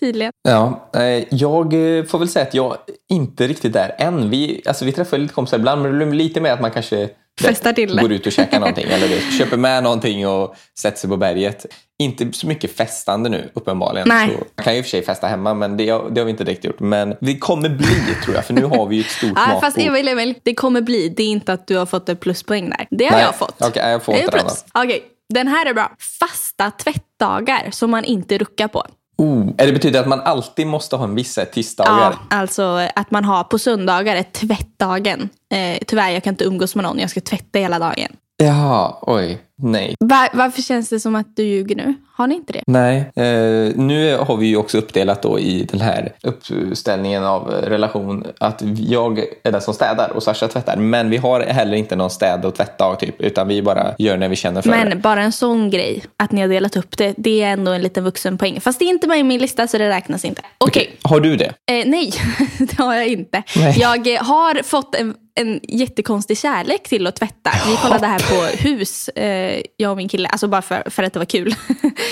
tydligen. 0.00 0.32
Ja, 0.48 0.90
eh, 0.94 1.24
jag 1.34 1.64
eh, 1.98 2.04
får 2.04 2.18
väl 2.18 2.28
säga 2.28 2.46
att 2.46 2.54
jag 2.54 2.76
inte 3.08 3.46
riktigt 3.46 3.72
där 3.72 3.94
än. 3.98 4.30
Vi, 4.30 4.62
alltså, 4.66 4.84
vi 4.84 4.92
träffar 4.92 5.18
lite 5.18 5.34
kompisar 5.34 5.58
ibland, 5.58 5.82
men 5.82 5.98
det 5.98 6.06
blir 6.06 6.18
lite 6.18 6.40
mer 6.40 6.52
att 6.52 6.60
man 6.60 6.70
kanske 6.70 7.08
Festar 7.46 7.72
till 7.72 7.96
det. 7.96 8.02
går 8.02 8.12
ut 8.12 8.26
och 8.26 8.32
käkar 8.32 8.60
någonting 8.60 8.86
eller 8.88 9.08
det, 9.08 9.20
köper 9.38 9.56
med 9.56 9.82
någonting 9.82 10.28
och 10.28 10.54
sätter 10.78 10.98
sig 10.98 11.10
på 11.10 11.16
berget. 11.16 11.66
Inte 11.98 12.32
så 12.32 12.46
mycket 12.46 12.76
festande 12.76 13.28
nu 13.28 13.50
uppenbarligen. 13.54 14.08
Nej. 14.08 14.28
Så 14.28 14.32
man 14.56 14.64
kan 14.64 14.72
ju 14.72 14.78
i 14.78 14.82
och 14.82 14.84
för 14.84 14.90
sig 14.90 15.02
festa 15.04 15.26
hemma, 15.26 15.54
men 15.54 15.76
det, 15.76 15.88
har- 15.90 16.10
det 16.10 16.20
har 16.20 16.24
vi 16.24 16.30
inte 16.30 16.44
direkt 16.44 16.64
gjort. 16.64 16.80
Men 16.80 17.14
det 17.20 17.38
kommer 17.38 17.68
bli 17.68 18.14
tror 18.24 18.34
jag, 18.36 18.44
för 18.44 18.54
nu 18.54 18.64
har 18.64 18.86
vi 18.86 18.96
ju 18.96 19.00
ett 19.02 19.10
stort 19.10 19.32
matbord. 19.34 19.60
fast 19.60 19.78
Emil, 19.78 20.08
Emil, 20.08 20.34
det 20.42 20.54
kommer 20.54 20.80
bli. 20.80 21.08
Det 21.08 21.22
är 21.22 21.26
inte 21.26 21.52
att 21.52 21.66
du 21.66 21.76
har 21.76 21.86
fått 21.86 22.08
ett 22.08 22.20
pluspoäng 22.20 22.70
där. 22.70 22.86
Det 22.90 23.04
har 23.04 23.12
Nej, 23.12 23.22
jag 23.22 23.34
fått. 23.34 23.56
okej, 23.62 23.90
jag 23.90 24.02
får 24.02 24.14
inte 24.14 24.30
det. 24.36 24.44
Okej, 24.84 25.02
den 25.34 25.48
här 25.48 25.66
är 25.66 25.74
bra. 25.74 25.92
Fasta 26.20 26.70
tvättdagar 26.70 27.68
som 27.70 27.90
man 27.90 28.04
inte 28.04 28.38
ruckar 28.38 28.68
på. 28.68 28.86
Oh, 29.22 29.48
är 29.58 29.66
det 29.66 29.72
betyder 29.72 30.00
att 30.00 30.08
man 30.08 30.20
alltid 30.20 30.66
måste 30.66 30.96
ha 30.96 31.04
en 31.04 31.14
viss 31.14 31.34
så 31.34 31.44
tisdagar? 31.44 31.92
Ja, 32.00 32.18
alltså 32.30 32.62
att 32.94 33.10
man 33.10 33.24
har 33.24 33.44
på 33.44 33.58
söndagar 33.58 34.16
är 34.16 34.22
tvättdagen. 34.22 35.28
Eh, 35.54 35.78
tyvärr, 35.86 36.10
jag 36.10 36.24
kan 36.24 36.34
inte 36.34 36.44
umgås 36.44 36.74
med 36.74 36.84
någon. 36.84 36.98
Jag 36.98 37.10
ska 37.10 37.20
tvätta 37.20 37.58
hela 37.58 37.78
dagen. 37.78 38.16
Ja, 38.42 38.98
oj, 39.02 39.38
nej. 39.62 39.94
Va- 40.00 40.28
varför 40.32 40.62
känns 40.62 40.88
det 40.88 41.00
som 41.00 41.14
att 41.14 41.36
du 41.36 41.42
ljuger 41.42 41.76
nu? 41.76 41.94
Har 42.16 42.26
ni 42.26 42.34
inte 42.34 42.52
det? 42.52 42.62
Nej, 42.66 42.98
eh, 43.16 43.76
nu 43.76 44.16
har 44.20 44.36
vi 44.36 44.46
ju 44.46 44.56
också 44.56 44.78
uppdelat 44.78 45.22
då 45.22 45.38
i 45.38 45.64
den 45.72 45.80
här 45.80 46.12
uppställningen 46.22 47.24
av 47.24 47.48
relation 47.50 48.24
att 48.38 48.62
jag 48.76 49.18
är 49.44 49.52
den 49.52 49.60
som 49.60 49.74
städar 49.74 50.10
och 50.10 50.22
Sasha 50.22 50.48
tvättar. 50.48 50.76
Men 50.76 51.10
vi 51.10 51.16
har 51.16 51.40
heller 51.40 51.76
inte 51.76 51.96
någon 51.96 52.10
städ 52.10 52.44
och 52.44 52.54
tvättdag 52.54 52.98
typ, 53.00 53.20
utan 53.20 53.48
vi 53.48 53.62
bara 53.62 53.94
gör 53.98 54.16
när 54.16 54.28
vi 54.28 54.36
känner 54.36 54.62
för 54.62 54.70
det. 54.70 54.76
Men 54.84 55.00
bara 55.00 55.22
en 55.22 55.32
sån 55.32 55.70
grej, 55.70 56.04
att 56.16 56.32
ni 56.32 56.40
har 56.40 56.48
delat 56.48 56.76
upp 56.76 56.96
det, 56.96 57.14
det 57.16 57.42
är 57.42 57.52
ändå 57.52 57.72
en 57.72 57.82
liten 57.82 58.04
vuxenpoäng. 58.04 58.60
Fast 58.60 58.78
det 58.78 58.84
är 58.84 58.88
inte 58.88 59.06
med 59.08 59.18
i 59.18 59.22
min 59.22 59.40
lista 59.40 59.66
så 59.68 59.78
det 59.78 59.88
räknas 59.88 60.24
inte. 60.24 60.42
Okej, 60.58 60.90
Har 61.02 61.20
du 61.20 61.36
det? 61.36 61.46
eh, 61.46 61.86
nej, 61.86 62.12
det 62.58 62.78
har 62.78 62.94
jag 62.94 63.06
inte. 63.06 63.42
Nej. 63.56 63.76
Jag 63.78 64.18
har 64.24 64.62
fått 64.62 64.94
en, 64.94 65.14
en 65.38 65.60
jättekonstig 65.62 66.38
kärlek 66.38 66.88
till 66.88 67.06
att 67.06 67.16
tvätta. 67.16 67.50
Vi 67.66 67.76
kollade 67.76 68.06
här 68.06 68.18
på 68.18 68.56
hus, 68.68 69.08
eh, 69.08 69.62
jag 69.76 69.90
och 69.90 69.96
min 69.96 70.08
kille, 70.08 70.28
alltså 70.28 70.48
bara 70.48 70.62
för, 70.62 70.90
för 70.90 71.02
att 71.02 71.12
det 71.12 71.18
var 71.18 71.26
kul. 71.26 71.54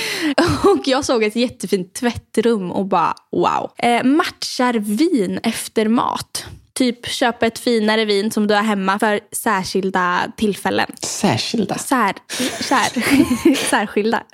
och 0.65 0.89
jag 0.89 1.05
såg 1.05 1.23
ett 1.25 1.37
jättefint 1.37 1.95
tvättrum 1.95 2.71
och 2.71 2.87
bara 2.87 3.15
wow. 3.33 3.71
Eh, 3.79 4.05
matchar 4.05 4.75
vin 4.75 5.41
efter 5.43 5.89
mat. 5.89 6.47
Typ 6.73 7.07
köpa 7.07 7.47
ett 7.47 7.59
finare 7.59 8.05
vin 8.05 8.31
som 8.31 8.47
du 8.47 8.55
har 8.55 8.63
hemma 8.63 8.99
för 8.99 9.21
särskilda 9.33 10.33
tillfällen. 10.37 10.91
Särskilda? 11.03 11.79
Sär, 11.79 12.15
sär, 12.63 13.55
särskilda. 13.71 14.23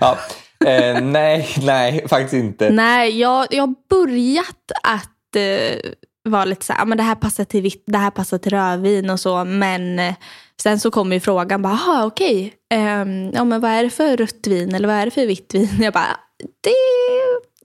Ja. 0.00 0.18
Eh, 0.66 1.00
nej, 1.00 1.48
nej, 1.62 2.08
faktiskt 2.08 2.34
inte. 2.34 2.70
Nej, 2.70 3.20
jag, 3.20 3.46
jag 3.50 3.62
har 3.62 3.74
börjat 3.88 4.72
att 4.82 5.36
eh, 5.36 5.90
vara 6.24 6.44
lite 6.44 6.66
så 6.66 6.72
här, 6.72 6.80
"Ja, 6.80 6.84
men 6.84 6.98
det 6.98 7.04
här 7.04 7.14
passar 7.14 7.44
till 7.44 7.62
vitt, 7.62 7.84
det 7.86 7.98
här 7.98 8.10
passar 8.10 8.38
till 8.38 8.52
rödvin 8.52 9.10
och 9.10 9.20
så. 9.20 9.44
Men 9.44 9.98
eh, 9.98 10.14
sen 10.62 10.80
så 10.80 10.90
kommer 10.90 11.16
ju 11.16 11.20
frågan, 11.20 11.62
bara, 11.62 11.72
"Aha, 11.72 12.04
okej, 12.04 12.54
ehm, 12.74 13.30
ja, 13.34 13.44
men 13.44 13.60
vad 13.60 13.70
är 13.70 13.82
det 13.84 13.90
för 13.90 14.16
rött 14.16 14.46
vin 14.46 14.74
eller 14.74 14.88
vad 14.88 14.96
är 14.96 15.04
det 15.04 15.10
för 15.10 15.26
vitt 15.26 15.54
vin? 15.54 15.68
Jag 15.80 15.92
bara, 15.92 16.16
det 16.60 16.70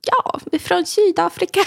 ja, 0.07 0.39
från 0.59 0.85
Sydafrika. 0.85 1.59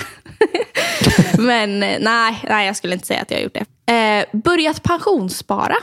men 1.38 1.82
eh, 1.82 1.98
nej, 2.00 2.44
nej, 2.48 2.66
jag 2.66 2.76
skulle 2.76 2.94
inte 2.94 3.06
säga 3.06 3.20
att 3.22 3.30
jag 3.30 3.38
har 3.38 3.42
gjort 3.42 3.58
det. 3.86 3.92
Eh, 3.92 4.40
börjat 4.40 4.82
pensionsspara. 4.82 5.76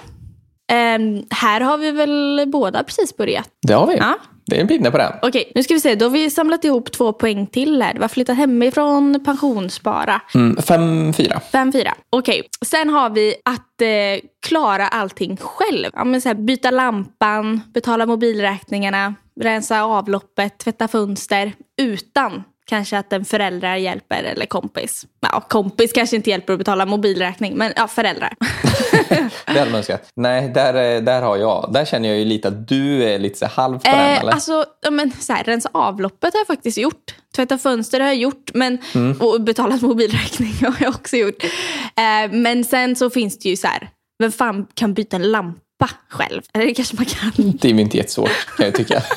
Ehm, 0.72 1.24
här 1.30 1.62
har 1.62 1.78
vi 1.78 1.92
väl 1.92 2.44
båda 2.48 2.84
precis 2.84 3.18
börjat. 3.18 3.50
Det 3.68 3.74
har 3.74 3.88
vi. 3.88 3.98
Ja. 3.98 4.18
Det 4.50 4.56
är 4.56 4.62
en 4.62 4.68
pinne 4.68 4.92
på 4.92 4.98
den. 4.98 5.14
Okej, 5.22 5.52
nu 5.56 5.64
ska 5.64 5.74
vi 5.74 5.80
se. 5.80 5.96
Då 5.96 6.06
har 6.06 6.10
vi 6.10 6.30
samlat 6.30 6.64
ihop 6.64 6.92
två 6.92 7.14
poäng 7.14 7.48
till 7.48 7.82
här. 7.82 7.94
Vi 7.94 8.02
har 8.02 8.08
flyttat 8.08 8.38
hemifrån, 8.38 9.24
pensionsspara. 9.26 10.22
Mm, 10.36 10.62
fem, 10.62 11.14
fyra. 11.14 11.40
Fem, 11.52 11.72
fyra. 11.72 11.94
Okej, 12.10 12.50
sen 12.66 12.90
har 12.90 13.10
vi 13.10 13.36
att 13.46 13.82
eh, 13.82 14.30
klara 14.48 14.88
allting 14.88 15.38
själv. 15.38 15.90
Ja, 15.94 16.04
men 16.04 16.22
så 16.22 16.30
här, 16.30 16.36
byta 16.36 16.72
lampan, 16.72 17.62
betala 17.74 18.06
mobilräkningarna, 18.06 19.16
rensa 19.42 19.84
avloppet, 19.84 20.58
tvätta 20.58 20.88
fönster 20.88 21.54
utan 21.82 22.44
kanske 22.70 22.98
att 22.98 23.14
en 23.14 23.26
förälder 23.26 23.76
hjälper 23.76 24.24
eller 24.24 24.46
kompis. 24.46 25.06
Ja, 25.20 25.42
kompis 25.50 25.92
kanske 25.94 26.16
inte 26.16 26.30
hjälper 26.30 26.54
att 26.54 26.60
betala 26.60 26.86
mobilräkning, 26.86 27.58
men 27.58 27.74
ja, 27.76 27.88
föräldrar. 27.88 28.34
Det 29.10 29.60
hade 29.60 29.66
man 29.72 29.76
önskat. 29.76 30.10
Nej, 30.16 30.50
där, 30.50 30.96
eh, 30.96 31.02
där 31.02 31.22
har 31.22 31.38
jag. 31.38 31.70
Där 31.74 31.86
känner 31.86 32.10
jag 32.10 32.18
ju 32.18 32.26
lite 32.26 32.48
att 32.48 32.68
du 32.68 33.04
är 33.04 33.20
lite 33.20 33.40
så 33.40 33.46
halvt 33.46 33.84
på 33.84 33.90
den, 33.92 34.00
Eh, 34.00 34.20
eller? 34.22 34.32
alltså, 34.32 34.66
ja, 34.82 34.92
men, 34.92 35.12
så 35.20 35.34
här, 35.34 35.44
rensa 35.44 35.70
avloppet 35.74 36.34
har 36.34 36.40
jag 36.40 36.48
faktiskt 36.48 36.78
gjort. 36.78 37.16
Tvätta 37.36 37.58
fönster 37.58 38.00
har 38.00 38.08
jag 38.08 38.16
gjort. 38.16 38.52
Men, 38.54 38.78
Mm. 38.96 39.18
Och 39.22 39.42
betalat 39.42 39.82
mobilräkning 39.90 40.54
har 40.62 40.76
jag 40.80 40.90
också 40.96 41.16
gjort. 41.18 41.44
Eh, 41.44 42.32
men 42.32 42.64
sen 42.64 42.96
så 42.96 43.10
finns 43.10 43.40
det 43.40 43.50
ju 43.50 43.58
så 43.58 43.68
här, 43.68 43.90
vem 44.20 44.32
fan 44.32 44.68
kan 44.74 44.94
byta 44.94 45.16
en 45.16 45.32
lampa 45.32 45.90
själv? 46.10 46.42
Eller 46.54 46.66
det 46.66 46.74
kanske 46.74 46.96
man 46.96 47.06
kan. 47.06 47.32
Det 47.36 47.68
är 47.70 47.74
ju 47.74 47.82
inte 47.82 47.98
jättesvårt, 47.98 48.56
kan 48.58 48.66
jag 48.66 48.76
tycka. 48.76 49.02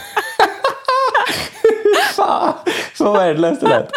Fan, 2.16 2.52
så 2.94 3.12
värdelöst 3.12 3.60
det 3.60 3.68
lät. 3.68 3.90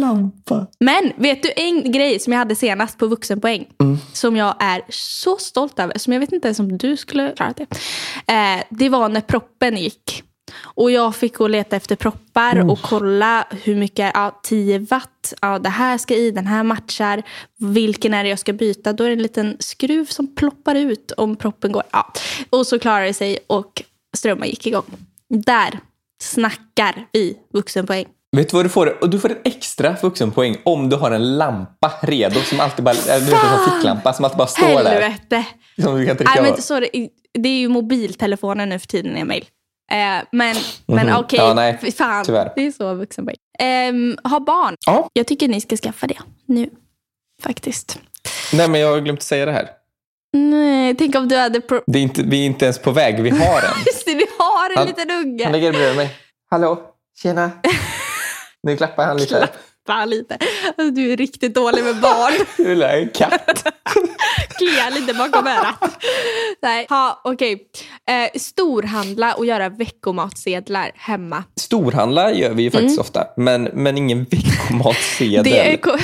Lampa. 0.00 0.66
Men 0.80 1.12
vet 1.16 1.42
du 1.42 1.52
en 1.56 1.92
grej 1.92 2.18
som 2.18 2.32
jag 2.32 2.38
hade 2.38 2.56
senast 2.56 2.98
på 2.98 3.06
vuxenpoäng? 3.06 3.66
Mm. 3.80 3.98
Som 4.12 4.36
jag 4.36 4.54
är 4.58 4.82
så 4.88 5.36
stolt 5.36 5.78
över. 5.78 5.98
Som 5.98 6.12
jag 6.12 6.20
vet 6.20 6.32
inte 6.32 6.48
ens 6.48 6.58
om 6.58 6.78
du 6.78 6.96
skulle 6.96 7.32
klara 7.36 7.54
det. 7.56 7.66
Eh, 8.32 8.62
det 8.70 8.88
var 8.88 9.08
när 9.08 9.20
proppen 9.20 9.76
gick. 9.76 10.22
Och 10.60 10.90
jag 10.90 11.16
fick 11.16 11.36
gå 11.36 11.44
och 11.44 11.50
leta 11.50 11.76
efter 11.76 11.96
proppar 11.96 12.62
Oh. 12.62 12.70
och 12.70 12.82
kolla 12.82 13.46
hur 13.50 13.76
mycket, 13.76 14.10
ja 14.14 14.40
10 14.42 14.78
watt 14.78 15.02
att 15.22 15.34
ja, 15.40 15.58
det 15.58 15.68
här 15.68 15.98
ska 15.98 16.14
i, 16.14 16.30
den 16.30 16.46
här 16.46 16.62
matchar. 16.62 17.22
Vilken 17.58 18.14
är 18.14 18.22
det 18.24 18.30
jag 18.30 18.38
ska 18.38 18.52
byta? 18.52 18.92
Då 18.92 19.04
är 19.04 19.08
det 19.08 19.14
en 19.14 19.22
liten 19.22 19.56
skruv 19.58 20.04
som 20.04 20.34
ploppar 20.34 20.74
ut 20.74 21.12
om 21.16 21.36
proppen 21.36 21.72
går. 21.72 21.82
Ja. 21.92 22.12
Och 22.50 22.66
så 22.66 22.78
klarar 22.78 23.04
det 23.04 23.14
sig 23.14 23.38
och 23.46 23.82
strömmar 24.16 24.46
gick 24.46 24.66
igång. 24.66 24.84
Där 25.28 25.78
snackar 26.22 27.06
vi 27.12 27.38
vuxenpoäng. 27.52 28.06
Vet 28.36 28.48
du 28.50 28.56
vad 28.56 28.64
du 28.64 28.68
får? 28.68 28.98
Du 29.08 29.20
får 29.20 29.30
en 29.30 29.38
extra 29.44 29.96
vuxenpoäng 30.02 30.56
om 30.64 30.88
du 30.88 30.96
har 30.96 31.10
en 31.10 31.36
lampa 31.38 31.92
redo 32.02 32.40
som 32.40 32.60
alltid 32.60 32.84
bara, 32.84 32.94
du 32.94 33.00
vet, 33.24 33.32
en 33.32 33.70
ficklampa 33.72 34.12
som 34.12 34.24
alltid 34.24 34.38
bara 34.38 34.46
står 34.48 34.66
Helvete. 34.66 35.18
där. 35.28 35.44
Som 35.84 35.98
du 36.00 36.06
kan 36.06 36.16
trycka 36.16 36.32
Nej, 36.34 36.42
men 36.52 36.62
så 36.62 36.80
det, 36.80 36.90
det 37.38 37.48
är 37.48 37.58
ju 37.58 37.68
mobiltelefonen 37.68 38.68
nu 38.68 38.78
för 38.78 38.86
tiden, 38.86 39.16
Emil. 39.16 39.44
Eh, 39.92 39.96
men 40.32 40.56
men 40.86 41.06
Mhm. 41.06 41.16
okej, 41.16 41.38
Ja, 41.38 41.54
nej, 41.54 41.78
fy 41.82 41.92
fan. 41.92 42.24
tyvärr. 42.24 42.52
Det 42.56 42.66
är 42.66 42.72
så 42.72 42.94
vuxenpoäng. 42.94 43.36
Eh, 43.58 44.30
ha 44.30 44.40
barn. 44.40 44.76
Ja. 44.86 45.08
Jag 45.12 45.26
tycker 45.26 45.48
ni 45.48 45.60
ska 45.60 45.76
skaffa 45.76 46.06
det 46.06 46.18
nu. 46.46 46.70
Faktiskt. 47.42 47.98
Nej, 48.52 48.68
men 48.68 48.80
jag 48.80 48.90
har 48.90 49.00
glömt 49.00 49.22
säga 49.22 49.46
det 49.46 49.52
här. 49.52 49.68
Nej, 50.32 50.94
tänk 50.96 51.14
om 51.16 51.28
du 51.28 51.36
hade... 51.36 51.60
Det 51.86 51.98
är 51.98 52.02
inte, 52.02 52.22
vi 52.22 52.42
är 52.42 52.46
inte 52.46 52.64
ens 52.64 52.78
på 52.78 52.90
väg, 52.90 53.22
vi 53.22 53.30
har 53.30 53.38
en. 53.58 53.78
Just 53.86 54.06
det, 54.06 54.14
vi 54.14 54.26
har 54.38 54.70
en 54.70 54.76
Han- 54.78 54.86
liten 54.86 55.10
Han 55.10 55.18
unge. 55.24 55.52
ligger 55.52 55.72
bredvid 55.72 55.96
mig. 55.96 56.10
Hallå, 56.50 56.80
tjena. 57.22 57.50
Nu 58.62 58.76
klappar 58.76 59.06
han 59.06 59.16
lite. 59.16 59.48
Klappa 59.86 60.04
lite. 60.04 60.38
Alltså, 60.66 60.90
du 60.94 61.12
är 61.12 61.16
riktigt 61.16 61.54
dålig 61.54 61.84
med 61.84 61.96
barn. 61.96 62.32
Du 62.56 62.84
är 62.84 62.96
en 62.98 63.08
katt. 63.08 63.64
Klia 64.58 64.90
lite 64.90 65.14
bakom 65.14 65.46
örat. 65.46 65.98
Nej, 66.62 66.86
ha, 66.88 67.20
okej. 67.24 67.52
Eh, 68.10 68.38
storhandla 68.40 69.34
och 69.34 69.46
göra 69.46 69.68
veckomatsedlar 69.68 70.90
hemma. 70.94 71.44
Storhandla 71.60 72.32
gör 72.32 72.50
vi 72.50 72.62
ju 72.62 72.70
faktiskt 72.70 72.98
ofta, 73.00 73.24
men, 73.36 73.62
men 73.62 73.98
ingen 73.98 74.24
veckomatsedel. 74.30 75.34
Mm. 75.34 75.42
Det 75.52 75.72
är 75.72 75.76
ko- 75.76 75.96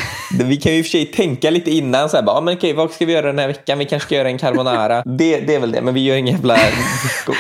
Vi 0.45 0.57
kan 0.57 0.73
ju 0.73 0.79
i 0.79 0.83
och 0.83 0.85
för 0.87 0.91
sig 0.91 1.07
tänka 1.07 1.51
lite 1.51 1.71
innan, 1.71 2.09
så 2.09 2.17
här, 2.17 2.25
bara, 2.25 2.37
ah, 2.37 2.41
men 2.41 2.57
okej, 2.57 2.73
vad 2.73 2.91
ska 2.93 3.07
vi 3.07 3.13
göra 3.13 3.27
den 3.27 3.39
här 3.39 3.47
veckan? 3.49 3.79
Vi 3.79 3.85
kanske 3.85 4.07
ska 4.07 4.15
göra 4.15 4.29
en 4.29 4.39
carbonara. 4.39 5.03
Det, 5.07 5.41
det 5.41 5.55
är 5.55 5.61
väl 5.61 5.73
det, 5.73 5.81
men 5.83 5.95
vi 5.95 6.05
gör 6.05 6.17
ingen 6.17 6.35
jävla... 6.35 6.57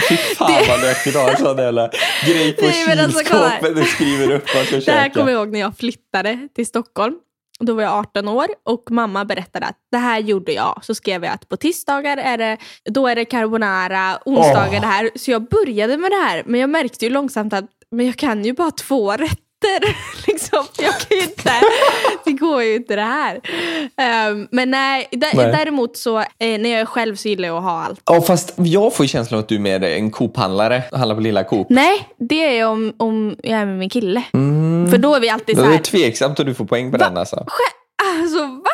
Fy 0.09 0.17
fan 0.17 0.53
Det- 0.53 0.69
vad 0.69 0.81
lökigt 0.81 1.17
att 1.17 1.23
ha 1.23 1.31
en 1.31 1.37
sån 1.37 1.59
jävla 1.59 1.91
grej 2.27 2.53
på 2.53 2.67
alltså, 2.67 2.83
kylskåpet 3.13 3.77
du 3.77 3.85
skriver 3.85 4.31
upp 4.35 4.55
vad 4.55 4.65
du 4.71 4.81
ska 4.81 4.91
Det 4.93 4.99
här 4.99 5.05
käka. 5.09 5.15
kommer 5.21 5.33
jag 5.33 5.39
ihåg 5.39 5.53
när 5.53 5.61
jag 5.61 5.77
flyttade 5.79 6.28
till 6.55 6.67
Stockholm. 6.67 7.15
Då 7.61 7.75
var 7.75 7.83
jag 7.83 7.93
18 7.93 8.29
år 8.29 8.47
och 8.65 8.91
mamma 8.91 9.25
berättade 9.25 9.67
att 9.67 9.77
det 9.93 9.99
här 9.99 10.19
gjorde 10.19 10.53
jag. 10.53 10.81
Så 10.83 10.95
skrev 10.95 11.25
jag 11.25 11.33
att 11.35 11.49
på 11.49 11.57
tisdagar 11.57 12.17
är 12.17 12.39
det, 12.39 12.57
då 12.85 13.07
är 13.07 13.15
det 13.17 13.25
carbonara, 13.25 14.19
onsdagar 14.25 14.69
Åh. 14.75 14.81
det 14.81 14.87
här. 14.87 15.11
Så 15.17 15.31
jag 15.31 15.49
började 15.49 15.97
med 15.97 16.11
det 16.11 16.17
här, 16.29 16.43
men 16.47 16.61
jag 16.61 16.71
märkte 16.71 17.05
ju 17.05 17.11
långsamt 17.11 17.53
att 17.53 17.65
men 17.91 18.07
jag 18.07 18.17
kan 18.17 18.45
ju 18.45 18.53
bara 18.53 18.71
två 18.71 19.13
rätter. 19.13 19.39
liksom. 20.27 20.65
Jag 20.79 20.95
kan 21.01 21.19
inte, 21.19 21.53
det 22.25 22.33
går 22.33 22.63
ju 22.63 22.75
inte 22.77 22.97
det 22.97 23.03
här. 23.03 23.41
Ehm, 23.97 24.49
men 24.51 24.71
nej, 24.71 25.09
d- 25.11 25.27
Nej. 25.35 25.47
däremot 25.53 25.97
så 25.97 26.19
eh, 26.19 26.25
när 26.39 26.69
jag 26.71 26.81
är 26.81 26.85
själv 26.87 27.17
så 27.17 27.29
gillar 27.29 27.49
jag 27.49 27.57
att 27.57 27.63
ha 27.63 27.85
allt. 27.85 28.01
Ja, 28.05 28.21
fast 28.21 28.55
jag 28.57 28.95
får 28.95 29.05
ju 29.05 29.09
känslan 29.09 29.39
av 29.39 29.43
att 29.43 29.49
du 29.49 29.55
är 29.55 29.59
mer 29.59 29.83
en 29.85 30.11
Coop-handlare. 30.11 30.83
Handlar 30.93 31.15
på 31.15 31.21
lilla 31.21 31.45
Coop. 31.45 31.67
Nej, 31.71 32.09
det 32.19 32.59
är 32.59 32.67
om, 32.67 32.93
om 32.97 33.37
jag 33.43 33.61
är 33.61 33.67
med 33.67 33.79
min 33.79 33.91
kille. 33.91 34.23
Mm. 34.33 34.78
För 34.91 34.99
då 34.99 35.15
är 35.15 35.21
vi 35.21 35.29
alltid 35.31 35.57
så 35.57 35.63
Det 35.63 35.69
här. 35.69 35.75
är 35.75 35.83
tveksamt 35.83 36.41
om 36.41 36.47
du 36.47 36.55
får 36.55 36.65
poäng 36.65 36.91
på 36.91 36.97
den 36.97 37.17
alltså. 37.17 37.47
Alltså 38.21 38.47
va? 38.47 38.71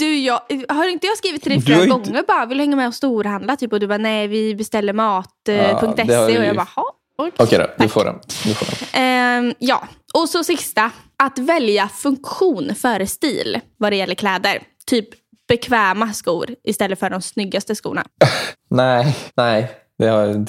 Du, 0.00 0.18
jag, 0.18 0.40
har 0.68 0.88
inte 0.88 1.06
jag 1.06 1.16
skrivit 1.16 1.42
till 1.42 1.52
dig 1.52 1.60
flera 1.62 1.82
inte- 1.84 1.90
gånger 2.10 2.24
bara, 2.28 2.46
vill 2.46 2.58
du 2.58 2.64
hänga 2.64 2.76
med 2.76 2.88
och 2.88 2.94
storhandla? 2.94 3.56
Typ, 3.56 3.72
och 3.72 3.80
du 3.80 3.86
bara, 3.86 3.98
nej 3.98 4.28
vi 4.28 4.54
beställer 4.54 4.92
mat.se 4.92 5.52
Ja, 5.52 5.92
det 6.06 6.14
har 6.14 6.26
vi 6.26 6.38
och 6.38 6.44
jag 6.44 6.56
bara, 6.56 6.68
"Ha, 6.76 6.84
okej. 7.18 7.32
Okej 7.38 7.58
då, 7.58 7.66
du 7.84 7.88
får 7.88 8.04
den. 8.04 8.20
Du 8.44 8.54
får 8.54 8.66
den. 8.66 9.02
Ehm, 9.04 9.54
ja, 9.58 9.88
och 10.14 10.28
så 10.28 10.44
sista. 10.44 10.90
Att 11.22 11.38
välja 11.38 11.88
funktion 11.88 12.74
före 12.74 13.06
stil 13.06 13.60
vad 13.76 13.92
det 13.92 13.96
gäller 13.96 14.14
kläder. 14.14 14.62
Typ 14.86 15.08
bekväma 15.48 16.12
skor 16.12 16.46
istället 16.64 16.98
för 16.98 17.10
de 17.10 17.22
snyggaste 17.22 17.74
skorna. 17.74 18.04
Nej, 18.70 19.16
nej. 19.36 19.70
Det, 19.98 20.06
har, 20.08 20.46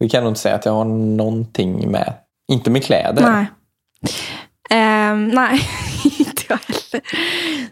det 0.00 0.08
kan 0.08 0.22
nog 0.24 0.30
inte 0.30 0.40
säga 0.40 0.54
att 0.54 0.64
jag 0.64 0.72
har 0.72 0.84
någonting 0.84 1.90
med. 1.90 2.14
Inte 2.52 2.70
med 2.70 2.84
kläder. 2.84 3.22
Nej. 3.22 3.46
Ehm, 4.70 5.28
nej, 5.28 5.68
inte 6.18 6.42
jag 6.48 6.58
heller. 6.66 7.02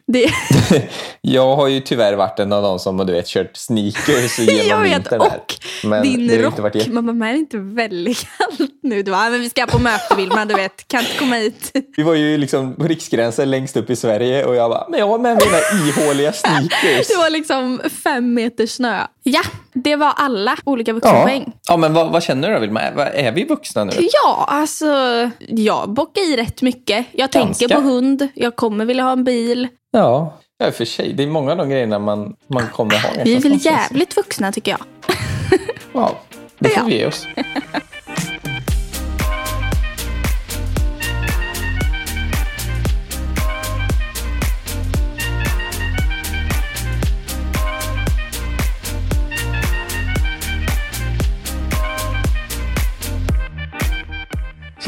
Det, 0.06 0.30
Jag 1.20 1.56
har 1.56 1.68
ju 1.68 1.80
tyvärr 1.80 2.14
varit 2.14 2.38
en 2.38 2.52
av 2.52 2.62
de 2.62 2.78
som 2.78 2.96
du 2.96 3.12
vet, 3.12 3.26
kört 3.26 3.56
sneakers 3.56 4.38
jag 4.38 4.64
genom 4.64 4.82
vet, 4.82 4.92
vintern. 4.96 5.20
här. 5.20 5.36
och 5.38 5.54
Men 5.84 6.02
din 6.02 6.42
rock. 6.42 6.58
varit 6.58 6.74
bara, 6.94 7.02
men 7.02 7.18
är 7.28 7.34
inte 7.34 7.58
väldigt 7.58 8.26
kallt 8.38 8.70
nu? 8.82 9.02
Du 9.02 9.10
bara, 9.10 9.24
"Ja, 9.24 9.30
men 9.30 9.40
vi 9.40 9.50
ska 9.50 9.66
på 9.66 9.78
möte 9.78 10.14
Vilma, 10.16 10.44
du 10.44 10.54
vet, 10.54 10.88
kan 10.88 11.00
inte 11.00 11.18
komma 11.18 11.34
hit. 11.34 11.72
Vi 11.96 12.02
var 12.02 12.14
ju 12.14 12.38
liksom 12.38 12.74
på 12.76 12.84
riksgränsen 12.84 13.50
längst 13.50 13.76
upp 13.76 13.90
i 13.90 13.96
Sverige 13.96 14.44
och 14.44 14.54
jag 14.56 14.70
bara, 14.70 14.86
men 14.88 14.98
jag 15.00 15.08
har 15.08 15.18
med 15.18 15.42
mina 15.44 16.06
ihåliga 16.06 16.32
sneakers. 16.32 17.08
Det 17.08 17.16
var 17.16 17.30
liksom 17.30 17.80
fem 18.04 18.34
meter 18.34 18.66
snö. 18.66 19.00
Ja, 19.22 19.42
det 19.84 19.96
var 19.96 20.12
alla 20.16 20.56
olika 20.64 20.90
Ja. 20.90 20.94
vuxenpoäng. 20.94 21.52
ja, 21.68 21.76
men 21.76 21.94
vad, 21.94 22.12
vad 22.12 22.22
känner 22.22 22.48
du 22.48 22.54
då 22.54 22.60
Vilma? 22.60 22.80
Är, 22.80 22.96
är 22.98 23.32
vi 23.32 23.44
vuxna 23.44 23.84
nu? 23.84 23.92
Ja, 24.24 24.44
alltså 24.48 24.86
jag 25.38 25.90
bockar 25.90 26.32
i 26.32 26.36
rätt 26.36 26.62
mycket. 26.62 27.06
Jag 27.12 27.30
Ganska. 27.30 27.68
tänker 27.68 27.74
på 27.74 27.88
hund, 27.88 28.28
jag 28.34 28.56
kommer 28.56 28.84
vilja 28.84 29.02
ha 29.02 29.12
en 29.12 29.24
bil. 29.24 29.68
Ja, 29.92 30.38
ja 30.58 30.70
för 30.70 30.84
sig. 30.84 31.12
Det 31.12 31.22
är 31.22 31.26
många 31.26 31.50
av 31.52 31.56
de 31.58 31.70
grejerna 31.70 31.98
man, 31.98 32.34
man 32.46 32.62
kommer 32.72 32.94
ha. 32.98 33.08
Vi 33.24 33.36
är 33.36 33.40
väl 33.40 33.64
jävligt 33.66 34.16
vuxna 34.16 34.52
tycker 34.52 34.70
jag. 34.70 34.80
Ja, 35.92 36.18
det 36.58 36.68
får 36.68 36.78
Ja. 36.82 36.86
vi 36.88 36.98
ge 36.98 37.06
oss. 37.06 37.26